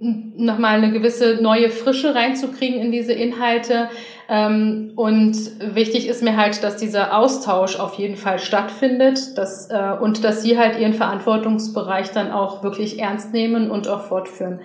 [0.00, 3.88] nochmal eine gewisse neue Frische reinzukriegen in diese Inhalte.
[4.28, 5.36] Ähm, und
[5.74, 10.42] wichtig ist mir halt, dass dieser Austausch auf jeden Fall stattfindet dass, äh, und dass
[10.42, 14.60] sie halt ihren Verantwortungsbereich dann auch wirklich ernst nehmen und auch fortführen.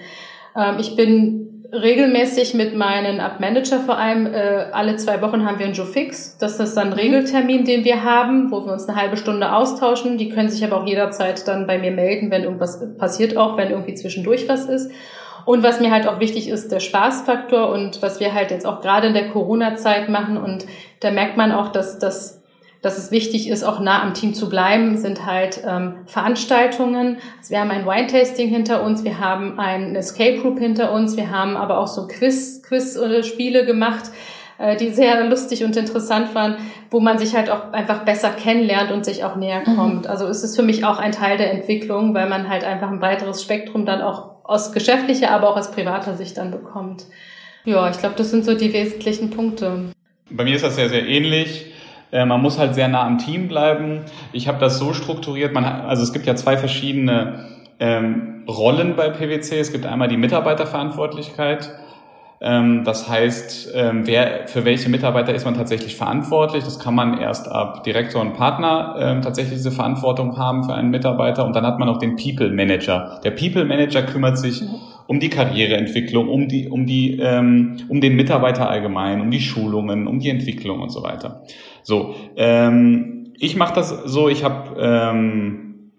[0.56, 5.66] Ähm, ich bin regelmäßig mit meinen Abmanager vor allem, äh, alle zwei Wochen haben wir
[5.66, 6.38] einen Joe Fix.
[6.38, 7.00] Das ist dann ein mhm.
[7.00, 10.18] Regeltermin, den wir haben, wo wir uns eine halbe Stunde austauschen.
[10.18, 13.72] Die können sich aber auch jederzeit dann bei mir melden, wenn irgendwas passiert, auch wenn
[13.72, 14.92] irgendwie zwischendurch was ist.
[15.46, 18.82] Und was mir halt auch wichtig ist, der Spaßfaktor und was wir halt jetzt auch
[18.82, 20.38] gerade in der Corona-Zeit machen.
[20.38, 20.66] Und
[21.00, 22.42] da merkt man auch, dass, dass,
[22.82, 27.18] dass es wichtig ist, auch nah am Team zu bleiben, sind halt ähm, Veranstaltungen.
[27.38, 31.30] Also wir haben ein Wine-Tasting hinter uns, wir haben ein Escape Group hinter uns, wir
[31.30, 34.12] haben aber auch so Quiz, Quiz Spiele gemacht
[34.58, 36.58] äh, die sehr lustig und interessant waren,
[36.92, 39.76] wo man sich halt auch einfach besser kennenlernt und sich auch näher mhm.
[39.76, 40.04] kommt.
[40.04, 40.10] Mhm.
[40.10, 43.00] Also es ist für mich auch ein Teil der Entwicklung, weil man halt einfach ein
[43.00, 47.06] breiteres Spektrum dann auch aus geschäftlicher, aber auch aus privater Sicht dann bekommt.
[47.66, 49.92] Ja, ich glaube, das sind so die wesentlichen Punkte.
[50.30, 51.74] Bei mir ist das sehr, sehr ähnlich.
[52.12, 54.02] Äh, man muss halt sehr nah am Team bleiben.
[54.34, 57.48] Ich habe das so strukturiert, man, also es gibt ja zwei verschiedene
[57.80, 59.60] ähm, Rollen bei PwC.
[59.60, 61.72] Es gibt einmal die Mitarbeiterverantwortlichkeit
[62.84, 66.66] das heißt, ähm, wer, für welche Mitarbeiter ist man tatsächlich verantwortlich?
[66.66, 70.90] Das kann man erst ab Direktor und Partner ähm, tatsächlich diese Verantwortung haben für einen
[70.90, 71.46] Mitarbeiter.
[71.46, 73.22] Und dann hat man auch den People Manager.
[73.24, 74.76] Der People Manager kümmert sich mhm.
[75.08, 80.06] um die Karriereentwicklung, um die, um die, ähm, um den Mitarbeiter allgemein, um die Schulungen,
[80.06, 81.44] um die Entwicklung und so weiter.
[81.84, 84.28] So, ähm, ich mache das so.
[84.28, 85.92] Ich habe ähm,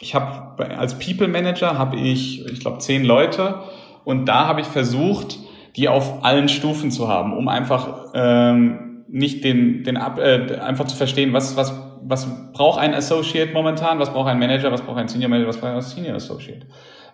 [0.00, 3.60] ich habe als People Manager habe ich, ich glaube, zehn Leute
[4.04, 5.38] und da habe ich versucht,
[5.76, 10.86] die auf allen Stufen zu haben, um einfach ähm, nicht den, den ab, äh, einfach
[10.86, 14.98] zu verstehen, was, was, was braucht ein Associate momentan, was braucht ein Manager, was braucht
[14.98, 16.66] ein Senior Manager, was braucht ein Senior Associate.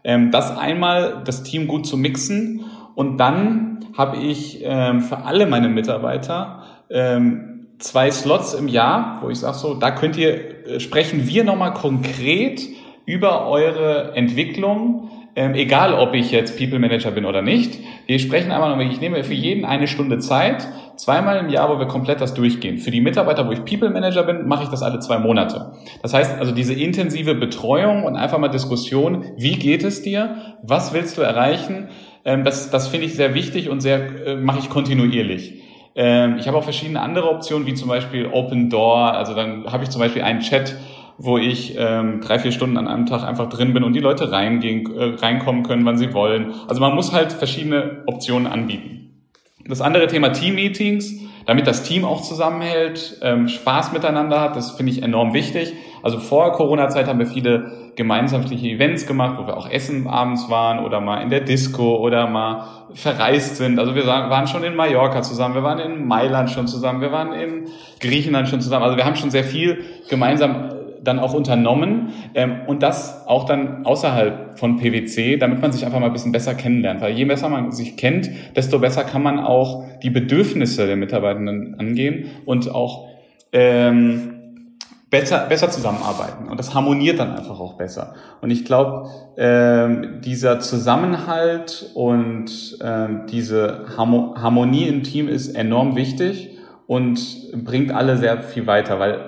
[0.05, 5.47] Ähm, das einmal das Team gut zu mixen und dann habe ich ähm, für alle
[5.47, 10.81] meine Mitarbeiter ähm, zwei Slots im Jahr, wo ich sage so, da könnt ihr, äh,
[10.81, 12.63] sprechen wir nochmal konkret
[13.07, 17.81] über eure Entwicklung, ähm, egal ob ich jetzt People Manager bin oder nicht.
[18.09, 21.79] Wir sprechen einmal noch, ich nehme für jeden eine Stunde Zeit, zweimal im Jahr, wo
[21.79, 22.79] wir komplett das durchgehen.
[22.79, 25.73] Für die Mitarbeiter, wo ich People Manager bin, mache ich das alle zwei Monate.
[26.01, 30.95] Das heißt also diese intensive Betreuung und einfach mal Diskussion, wie geht es dir, was
[30.95, 31.91] willst du erreichen,
[32.25, 35.61] ähm, das, das finde ich sehr wichtig und sehr äh, mache ich kontinuierlich.
[35.95, 39.13] Ähm, ich habe auch verschiedene andere Optionen, wie zum Beispiel Open Door.
[39.13, 40.77] Also dann habe ich zum Beispiel einen Chat,
[41.19, 44.31] wo ich ähm, drei, vier Stunden an einem Tag einfach drin bin und die Leute
[44.31, 46.55] reingehen, äh, reinkommen können, wann sie wollen.
[46.69, 48.99] Also man muss halt verschiedene Optionen anbieten.
[49.67, 54.93] Das andere Thema Team-Meetings, damit das Team auch zusammenhält, ähm, Spaß miteinander hat, das finde
[54.93, 55.75] ich enorm wichtig.
[56.03, 60.85] Also vor Corona-Zeit haben wir viele gemeinschaftliche Events gemacht, wo wir auch essen abends waren
[60.85, 63.81] oder mal in der Disco oder mal verreist sind.
[63.81, 67.33] Also wir waren schon in Mallorca zusammen, wir waren in Mailand schon zusammen, wir waren
[67.33, 68.85] in Griechenland schon zusammen.
[68.85, 73.85] Also wir haben schon sehr viel gemeinsam dann auch unternommen ähm, und das auch dann
[73.87, 77.01] außerhalb von PwC, damit man sich einfach mal ein bisschen besser kennenlernt.
[77.01, 81.79] Weil je besser man sich kennt, desto besser kann man auch die Bedürfnisse der Mitarbeitenden
[81.79, 83.09] angehen und auch
[83.53, 84.39] ähm,
[85.11, 86.49] besser, besser zusammenarbeiten.
[86.49, 88.15] Und das harmoniert dann einfach auch besser.
[88.41, 96.59] Und ich glaube, ähm, dieser Zusammenhalt und ähm, diese Harmonie im Team ist enorm wichtig
[96.87, 97.21] und
[97.65, 99.21] bringt alle sehr viel weiter, weil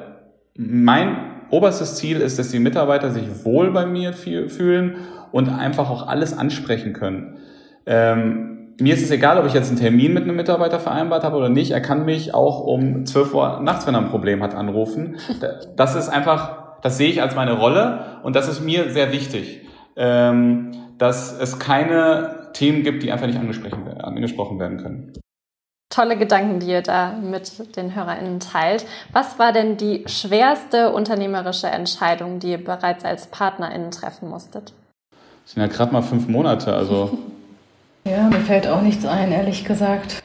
[0.57, 4.97] mein oberstes Ziel ist, dass die Mitarbeiter sich wohl bei mir fühlen
[5.33, 7.39] und einfach auch alles ansprechen können.
[7.87, 11.37] Ähm, mir ist es egal, ob ich jetzt einen Termin mit einem Mitarbeiter vereinbart habe
[11.37, 11.71] oder nicht.
[11.71, 15.17] Er kann mich auch um 12 Uhr nachts, wenn er ein Problem hat, anrufen.
[15.77, 19.61] Das ist einfach, das sehe ich als meine Rolle und das ist mir sehr wichtig,
[19.97, 25.13] ähm, dass es keine Themen gibt, die einfach nicht angesprochen werden können
[25.91, 28.87] tolle Gedanken, die ihr da mit den HörerInnen teilt.
[29.13, 34.73] Was war denn die schwerste unternehmerische Entscheidung, die ihr bereits als PartnerInnen treffen musstet?
[35.45, 37.19] Das sind ja gerade mal fünf Monate, also.
[38.05, 40.23] ja, mir fällt auch nichts ein, ehrlich gesagt.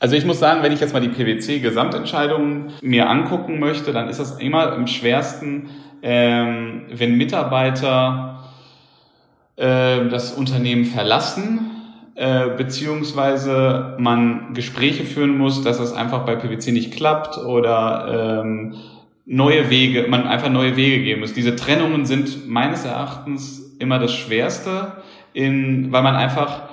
[0.00, 4.20] Also ich muss sagen, wenn ich jetzt mal die PwC-Gesamtentscheidungen mir angucken möchte, dann ist
[4.20, 5.70] das immer am schwersten,
[6.02, 8.50] ähm, wenn Mitarbeiter
[9.56, 11.73] äh, das Unternehmen verlassen
[12.16, 18.74] äh, beziehungsweise man Gespräche führen muss, dass es einfach bei PwC nicht klappt oder ähm,
[19.26, 21.32] neue Wege, man einfach neue Wege geben muss.
[21.32, 24.92] Diese Trennungen sind meines Erachtens immer das Schwerste,
[25.32, 26.68] in, weil man einfach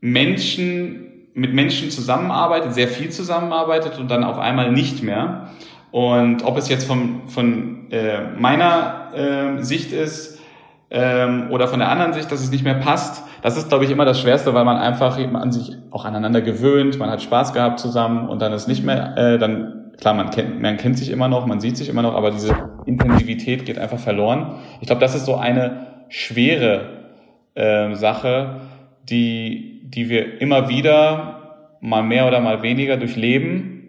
[0.00, 1.02] Menschen
[1.34, 5.50] mit Menschen zusammenarbeitet, sehr viel zusammenarbeitet und dann auf einmal nicht mehr.
[5.90, 10.40] Und ob es jetzt von, von äh, meiner äh, Sicht ist
[10.94, 13.90] ähm, oder von der anderen Sicht, dass es nicht mehr passt, das ist, glaube ich,
[13.90, 17.54] immer das Schwerste, weil man einfach eben an sich auch aneinander gewöhnt, man hat Spaß
[17.54, 21.10] gehabt zusammen und dann ist nicht mehr, äh, dann, klar, man kennt, man kennt sich
[21.10, 24.56] immer noch, man sieht sich immer noch, aber diese Intensivität geht einfach verloren.
[24.82, 26.90] Ich glaube, das ist so eine schwere
[27.54, 28.60] äh, Sache,
[29.08, 33.88] die, die wir immer wieder mal mehr oder mal weniger durchleben.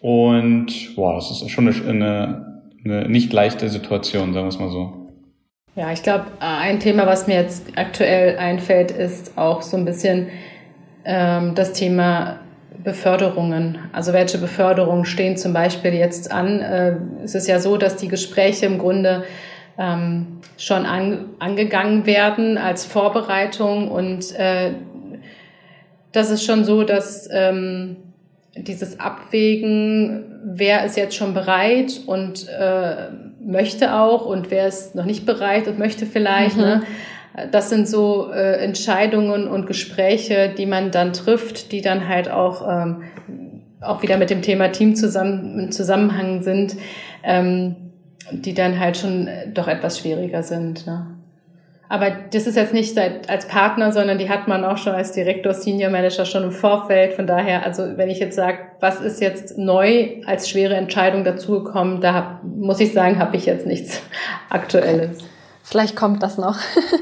[0.00, 4.70] Und boah, das ist schon eine, eine, eine nicht leichte Situation, sagen wir es mal
[4.70, 4.99] so.
[5.76, 10.28] Ja, ich glaube, ein Thema, was mir jetzt aktuell einfällt, ist auch so ein bisschen
[11.04, 12.40] ähm, das Thema
[12.82, 13.78] Beförderungen.
[13.92, 16.60] Also welche Beförderungen stehen zum Beispiel jetzt an?
[16.60, 19.24] Äh, es ist ja so, dass die Gespräche im Grunde
[19.78, 24.72] ähm, schon an, angegangen werden als Vorbereitung und äh,
[26.12, 27.96] das ist schon so, dass ähm,
[28.56, 33.08] dieses Abwägen, wer ist jetzt schon bereit und äh,
[33.40, 36.56] möchte auch und wer ist noch nicht bereit und möchte vielleicht.
[36.56, 36.62] Mhm.
[36.62, 36.82] Ne?
[37.52, 42.66] Das sind so äh, Entscheidungen und Gespräche, die man dann trifft, die dann halt auch,
[42.68, 43.02] ähm,
[43.80, 46.76] auch wieder mit dem Thema Team zusammen, im Zusammenhang sind,
[47.22, 47.76] ähm,
[48.32, 50.86] die dann halt schon doch etwas schwieriger sind.
[50.86, 51.09] Ne?
[51.90, 55.52] Aber das ist jetzt nicht als Partner, sondern die hat man auch schon als Direktor,
[55.52, 57.14] Senior Manager schon im Vorfeld.
[57.14, 62.00] Von daher, also wenn ich jetzt sage, was ist jetzt neu als schwere Entscheidung dazugekommen,
[62.00, 64.00] da hab, muss ich sagen, habe ich jetzt nichts
[64.50, 65.18] Aktuelles.
[65.64, 66.56] Vielleicht kommt das noch.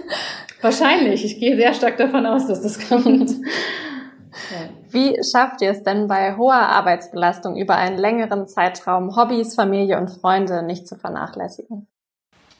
[0.62, 1.22] Wahrscheinlich.
[1.22, 3.30] Ich gehe sehr stark davon aus, dass das kommt.
[4.90, 10.08] Wie schafft ihr es denn bei hoher Arbeitsbelastung über einen längeren Zeitraum Hobbys, Familie und
[10.08, 11.86] Freunde nicht zu vernachlässigen?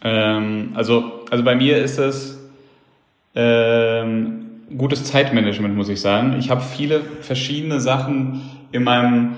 [0.02, 2.38] Ähm, also, also bei mir ist es
[3.34, 4.46] ähm,
[4.76, 6.36] gutes Zeitmanagement, muss ich sagen.
[6.38, 8.42] Ich habe viele verschiedene Sachen
[8.72, 9.36] in meinem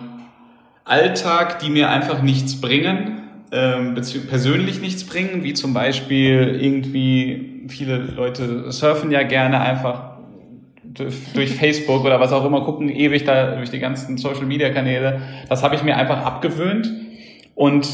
[0.85, 7.99] Alltag, die mir einfach nichts bringen, ähm, persönlich nichts bringen, wie zum Beispiel irgendwie viele
[7.99, 10.11] Leute surfen ja gerne einfach
[11.35, 15.21] durch Facebook oder was auch immer, gucken ewig da durch die ganzen Social Media Kanäle.
[15.49, 16.91] Das habe ich mir einfach abgewöhnt
[17.55, 17.87] und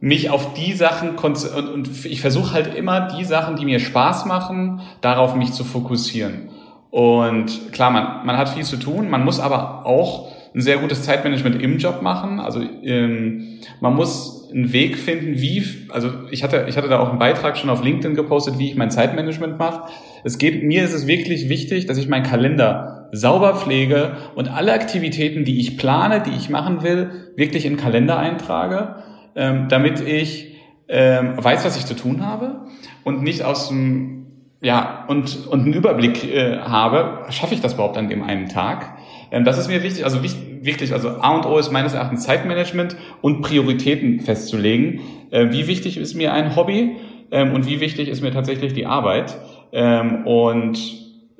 [0.00, 4.26] mich auf die Sachen und, und ich versuche halt immer die Sachen, die mir Spaß
[4.26, 6.50] machen, darauf mich zu fokussieren.
[6.90, 11.02] Und klar, man, man hat viel zu tun, man muss aber auch ein sehr gutes
[11.02, 12.40] Zeitmanagement im Job machen.
[12.40, 17.10] Also ähm, man muss einen Weg finden, wie, also ich hatte, ich hatte da auch
[17.10, 19.90] einen Beitrag schon auf LinkedIn gepostet, wie ich mein Zeitmanagement mache.
[20.24, 24.72] Es geht, mir ist es wirklich wichtig, dass ich meinen Kalender sauber pflege und alle
[24.72, 28.96] Aktivitäten, die ich plane, die ich machen will, wirklich in den Kalender eintrage,
[29.34, 30.56] ähm, damit ich
[30.88, 32.62] ähm, weiß, was ich zu tun habe
[33.04, 34.18] und nicht aus dem
[34.60, 38.98] ja, und, und einen Überblick äh, habe, schaffe ich das überhaupt an dem einen Tag?
[39.30, 42.24] Ähm, das ist mir wichtig, also wichtig, wirklich, also A und O ist meines Erachtens
[42.24, 45.00] Zeitmanagement und Prioritäten festzulegen.
[45.30, 46.96] Äh, wie wichtig ist mir ein Hobby
[47.30, 49.36] ähm, und wie wichtig ist mir tatsächlich die Arbeit?
[49.72, 50.78] Ähm, und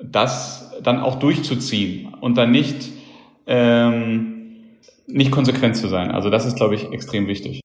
[0.01, 2.89] das dann auch durchzuziehen und dann nicht,
[3.47, 4.53] ähm,
[5.07, 6.11] nicht konsequent zu sein.
[6.11, 7.59] Also das ist, glaube ich, extrem wichtig.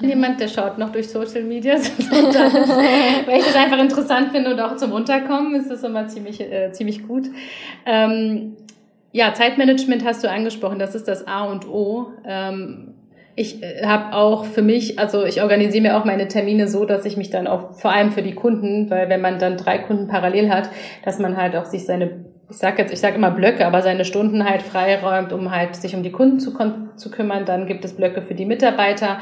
[0.00, 4.76] Jemand, der schaut noch durch Social Media, weil ich das einfach interessant finde und auch
[4.76, 7.24] zum Runterkommen ist das immer ziemlich, äh, ziemlich gut.
[7.86, 8.56] Ähm,
[9.12, 12.08] ja, Zeitmanagement hast du angesprochen, das ist das A und O.
[12.26, 12.92] Ähm,
[13.36, 17.06] ich äh, habe auch für mich, also ich organisiere mir auch meine Termine so, dass
[17.06, 20.08] ich mich dann auch vor allem für die Kunden, weil wenn man dann drei Kunden
[20.08, 20.68] parallel hat,
[21.06, 24.04] dass man halt auch sich seine ich sage jetzt, ich sage immer Blöcke, aber seine
[24.04, 26.52] Stunden halt freiräumt, um halt sich um die Kunden zu,
[26.94, 27.44] zu kümmern.
[27.44, 29.18] Dann gibt es Blöcke für die Mitarbeiter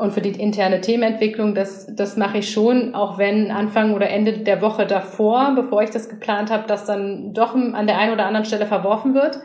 [0.00, 4.38] und für die interne Themenentwicklung, das, das mache ich schon, auch wenn Anfang oder Ende
[4.38, 8.26] der Woche davor, bevor ich das geplant habe, das dann doch an der einen oder
[8.26, 9.40] anderen Stelle verworfen wird.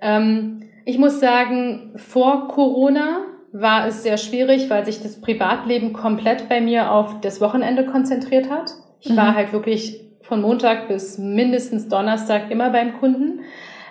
[0.00, 3.22] Ähm, ich muss sagen, vor Corona
[3.52, 8.50] war es sehr schwierig, weil sich das Privatleben komplett bei mir auf das Wochenende konzentriert
[8.50, 8.72] hat.
[9.00, 9.16] Ich mhm.
[9.16, 13.40] war halt wirklich von Montag bis mindestens Donnerstag immer beim Kunden.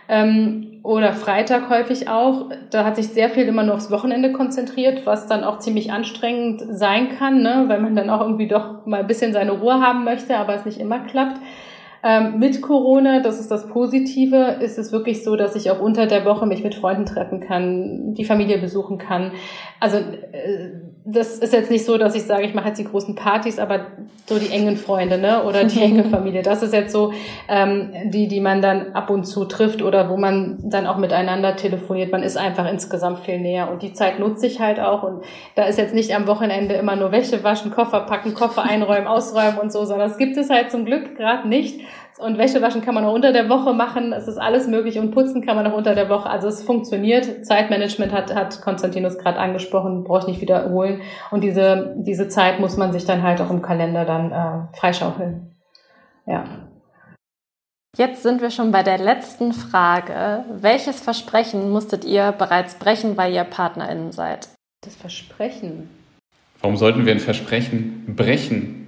[0.07, 2.51] Ähm, oder Freitag häufig auch.
[2.69, 6.63] Da hat sich sehr viel immer nur aufs Wochenende konzentriert, was dann auch ziemlich anstrengend
[6.69, 7.65] sein kann, ne?
[7.67, 10.65] weil man dann auch irgendwie doch mal ein bisschen seine Ruhe haben möchte, aber es
[10.65, 11.39] nicht immer klappt.
[12.07, 16.05] Ähm, mit Corona, das ist das Positive, ist es wirklich so, dass ich auch unter
[16.05, 19.31] der Woche mich mit Freunden treffen kann, die Familie besuchen kann.
[19.79, 20.69] Also äh,
[21.07, 23.87] das ist jetzt nicht so, dass ich sage, ich mache jetzt die großen Partys, aber
[24.27, 25.43] so die engen Freunde, ne?
[25.43, 26.41] Oder die enge Familie.
[26.41, 27.13] Das ist jetzt so
[27.47, 31.55] ähm, die, die man dann ab und zu trifft oder wo man dann auch miteinander
[31.55, 32.11] telefoniert.
[32.11, 35.03] Man ist einfach insgesamt viel näher und die Zeit nutze ich halt auch.
[35.03, 39.07] Und da ist jetzt nicht am Wochenende immer nur Wäsche waschen, Koffer packen, Koffer einräumen,
[39.07, 41.81] ausräumen und so, sondern das gibt es halt zum Glück gerade nicht.
[42.17, 44.13] Und Wäsche waschen kann man auch unter der Woche machen.
[44.13, 46.29] Es ist alles möglich und putzen kann man auch unter der Woche.
[46.29, 47.45] Also es funktioniert.
[47.45, 51.01] Zeitmanagement hat, hat Konstantinus gerade angesprochen, brauche ich nicht wiederholen.
[51.31, 55.55] Und diese, diese Zeit muss man sich dann halt auch im Kalender dann äh, freischaufeln.
[56.25, 56.45] Ja.
[57.97, 60.45] Jetzt sind wir schon bei der letzten Frage.
[60.49, 64.49] Welches Versprechen musstet ihr bereits brechen, weil ihr PartnerInnen seid?
[64.81, 65.89] Das Versprechen.
[66.61, 68.84] Warum sollten wir ein Versprechen brechen?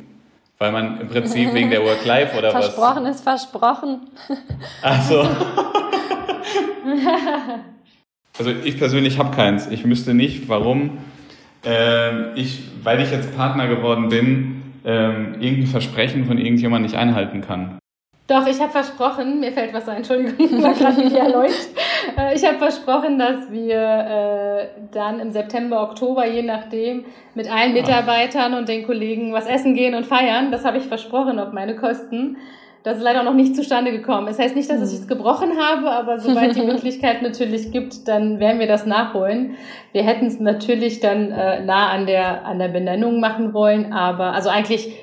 [0.60, 3.22] Weil man im Prinzip wegen der Work-Life oder versprochen was?
[3.24, 4.48] Versprochen ist versprochen.
[4.82, 5.28] Ach so.
[8.40, 9.68] also ich persönlich habe keins.
[9.68, 10.98] Ich wüsste nicht, warum
[11.64, 17.42] ähm, ich, weil ich jetzt Partner geworden bin, ähm, irgendein Versprechen von irgendjemandem nicht einhalten
[17.42, 17.78] kann.
[18.28, 21.70] Doch, ich habe versprochen, mir fällt was ein, Entschuldigung, war gerade nicht erläutert.
[22.18, 27.06] Äh, ich habe versprochen, dass wir äh, dann im September, Oktober, je nachdem,
[27.36, 30.52] mit allen Mitarbeitern und den Kollegen was essen gehen und feiern.
[30.52, 32.36] Das habe ich versprochen auf meine Kosten.
[32.84, 34.28] Das ist leider noch nicht zustande gekommen.
[34.28, 38.40] Das heißt nicht, dass ich es gebrochen habe, aber sobald die Möglichkeit natürlich gibt, dann
[38.40, 39.56] werden wir das nachholen.
[39.94, 44.34] Wir hätten es natürlich dann äh, nah an der, an der Benennung machen wollen, aber
[44.34, 44.96] also eigentlich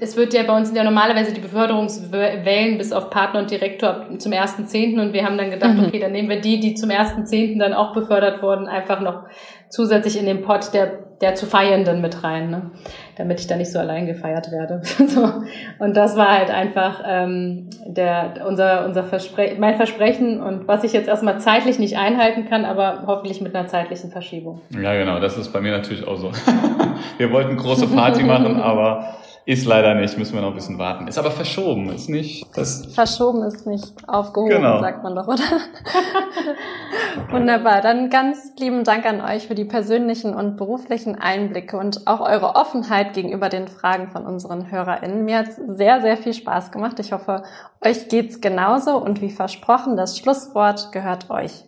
[0.00, 4.32] es wird ja bei uns ja normalerweise die Beförderungswellen bis auf Partner und Direktor zum
[4.32, 5.84] ersten Zehnten und wir haben dann gedacht, mhm.
[5.86, 9.24] okay, dann nehmen wir die, die zum ersten Zehnten dann auch befördert wurden, einfach noch
[9.68, 12.70] zusätzlich in den Pot der, der zu Feiernden mit rein, ne?
[13.16, 14.80] damit ich da nicht so allein gefeiert werde.
[15.06, 15.32] so.
[15.78, 20.92] Und das war halt einfach ähm, der, unser, unser Versprechen, mein Versprechen und was ich
[20.92, 24.60] jetzt erstmal zeitlich nicht einhalten kann, aber hoffentlich mit einer zeitlichen Verschiebung.
[24.70, 26.32] Ja, genau, das ist bei mir natürlich auch so.
[27.18, 29.18] wir wollten große Party machen, aber
[29.48, 31.08] Ist leider nicht, müssen wir noch ein bisschen warten.
[31.08, 32.46] Ist aber verschoben, ist nicht.
[32.54, 34.78] Das verschoben ist nicht aufgehoben, genau.
[34.78, 35.42] sagt man doch, oder?
[37.30, 37.80] Wunderbar.
[37.80, 42.56] Dann ganz lieben Dank an euch für die persönlichen und beruflichen Einblicke und auch eure
[42.56, 45.24] Offenheit gegenüber den Fragen von unseren HörerInnen.
[45.24, 47.00] Mir hat sehr, sehr viel Spaß gemacht.
[47.00, 47.42] Ich hoffe,
[47.82, 51.64] euch geht's genauso und wie versprochen, das Schlusswort gehört euch.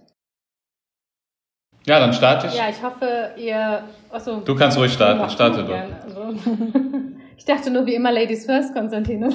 [1.87, 2.59] Ja, dann starte ich.
[2.59, 3.85] Ja, ich hoffe, ihr.
[4.12, 5.31] Achso, du kannst ruhig starten.
[5.31, 5.72] Starte du.
[5.74, 6.35] Also,
[7.41, 9.34] ich dachte nur wie immer Ladies First, Konstantinus.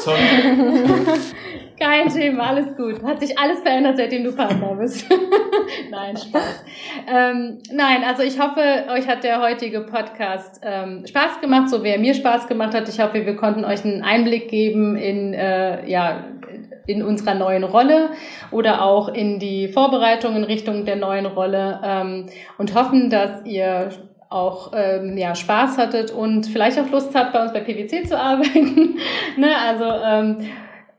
[0.00, 0.18] Sorry.
[1.80, 3.02] Kein Thema, alles gut.
[3.02, 5.06] Hat sich alles verändert, seitdem du Partner bist.
[5.90, 6.64] nein, Spaß.
[7.10, 11.88] Ähm, nein, also ich hoffe, euch hat der heutige Podcast ähm, Spaß gemacht, so wie
[11.88, 12.90] er mir Spaß gemacht hat.
[12.90, 16.24] Ich hoffe, wir konnten euch einen Einblick geben in, äh, ja,
[16.86, 18.10] in unserer neuen Rolle
[18.50, 22.26] oder auch in die Vorbereitung in Richtung der neuen Rolle ähm,
[22.58, 23.88] und hoffen, dass ihr
[24.28, 28.18] auch ähm, ja, Spaß hattet und vielleicht auch Lust habt, bei uns bei PwC zu
[28.18, 28.98] arbeiten.
[29.36, 29.56] ne?
[29.56, 30.36] Also ähm,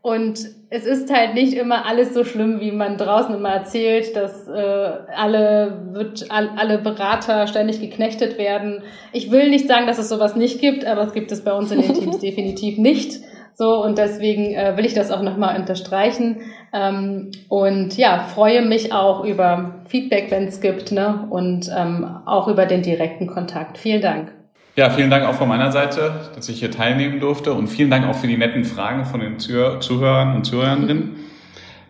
[0.01, 4.47] und es ist halt nicht immer alles so schlimm, wie man draußen immer erzählt, dass
[4.47, 8.83] äh, alle wird all, alle Berater ständig geknechtet werden.
[9.11, 11.71] Ich will nicht sagen, dass es sowas nicht gibt, aber es gibt es bei uns
[11.71, 13.19] in den Teams definitiv nicht.
[13.59, 16.41] So, und deswegen äh, will ich das auch nochmal unterstreichen.
[16.71, 21.25] Ähm, und ja, freue mich auch über Feedback, wenn es gibt, ne?
[21.31, 23.79] Und ähm, auch über den direkten Kontakt.
[23.79, 24.31] Vielen Dank.
[24.75, 28.05] Ja, vielen Dank auch von meiner Seite, dass ich hier teilnehmen durfte und vielen Dank
[28.05, 31.15] auch für die netten Fragen von den Zuhörern und Zuhörerinnen.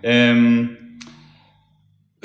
[0.03, 0.77] Ähm,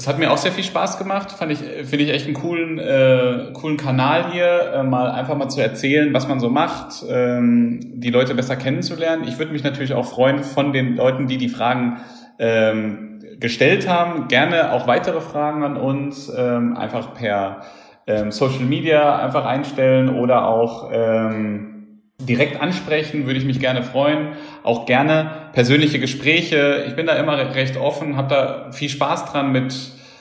[0.02, 1.30] es hat mir auch sehr viel Spaß gemacht.
[1.30, 5.48] Fand ich, finde ich echt einen coolen, äh, coolen Kanal hier, äh, mal einfach mal
[5.48, 9.22] zu erzählen, was man so macht, ähm, die Leute besser kennenzulernen.
[9.28, 11.98] Ich würde mich natürlich auch freuen von den Leuten, die die Fragen
[12.40, 17.60] ähm, gestellt haben, gerne auch weitere Fragen an uns, ähm, einfach per
[18.08, 21.72] ähm, Social Media einfach einstellen oder auch ähm,
[22.20, 24.32] direkt ansprechen, würde ich mich gerne freuen.
[24.62, 26.84] Auch gerne persönliche Gespräche.
[26.86, 29.74] Ich bin da immer recht offen, habe da viel Spaß dran mit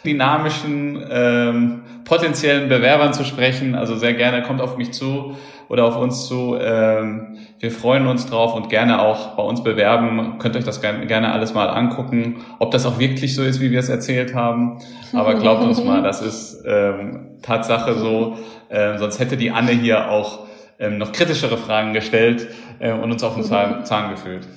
[0.06, 3.76] dynamischen ähm, potenziellen Bewerbern zu sprechen.
[3.76, 5.36] Also sehr gerne kommt auf mich zu
[5.70, 6.58] oder auf uns zu.
[6.60, 10.38] Ähm, wir freuen uns drauf und gerne auch bei uns bewerben.
[10.40, 13.80] Könnt euch das gerne alles mal angucken, ob das auch wirklich so ist, wie wir
[13.80, 14.80] es erzählt haben.
[15.14, 18.38] Aber glaubt uns mal, das ist ähm, Tatsache so.
[18.70, 20.48] Ähm, sonst hätte die Anne hier auch
[20.82, 22.48] ähm, noch kritischere Fragen gestellt
[22.80, 24.48] äh, und uns auf den Zahn, Zahn gefühlt.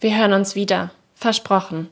[0.00, 0.92] Wir hören uns wieder.
[1.14, 1.88] Versprochen.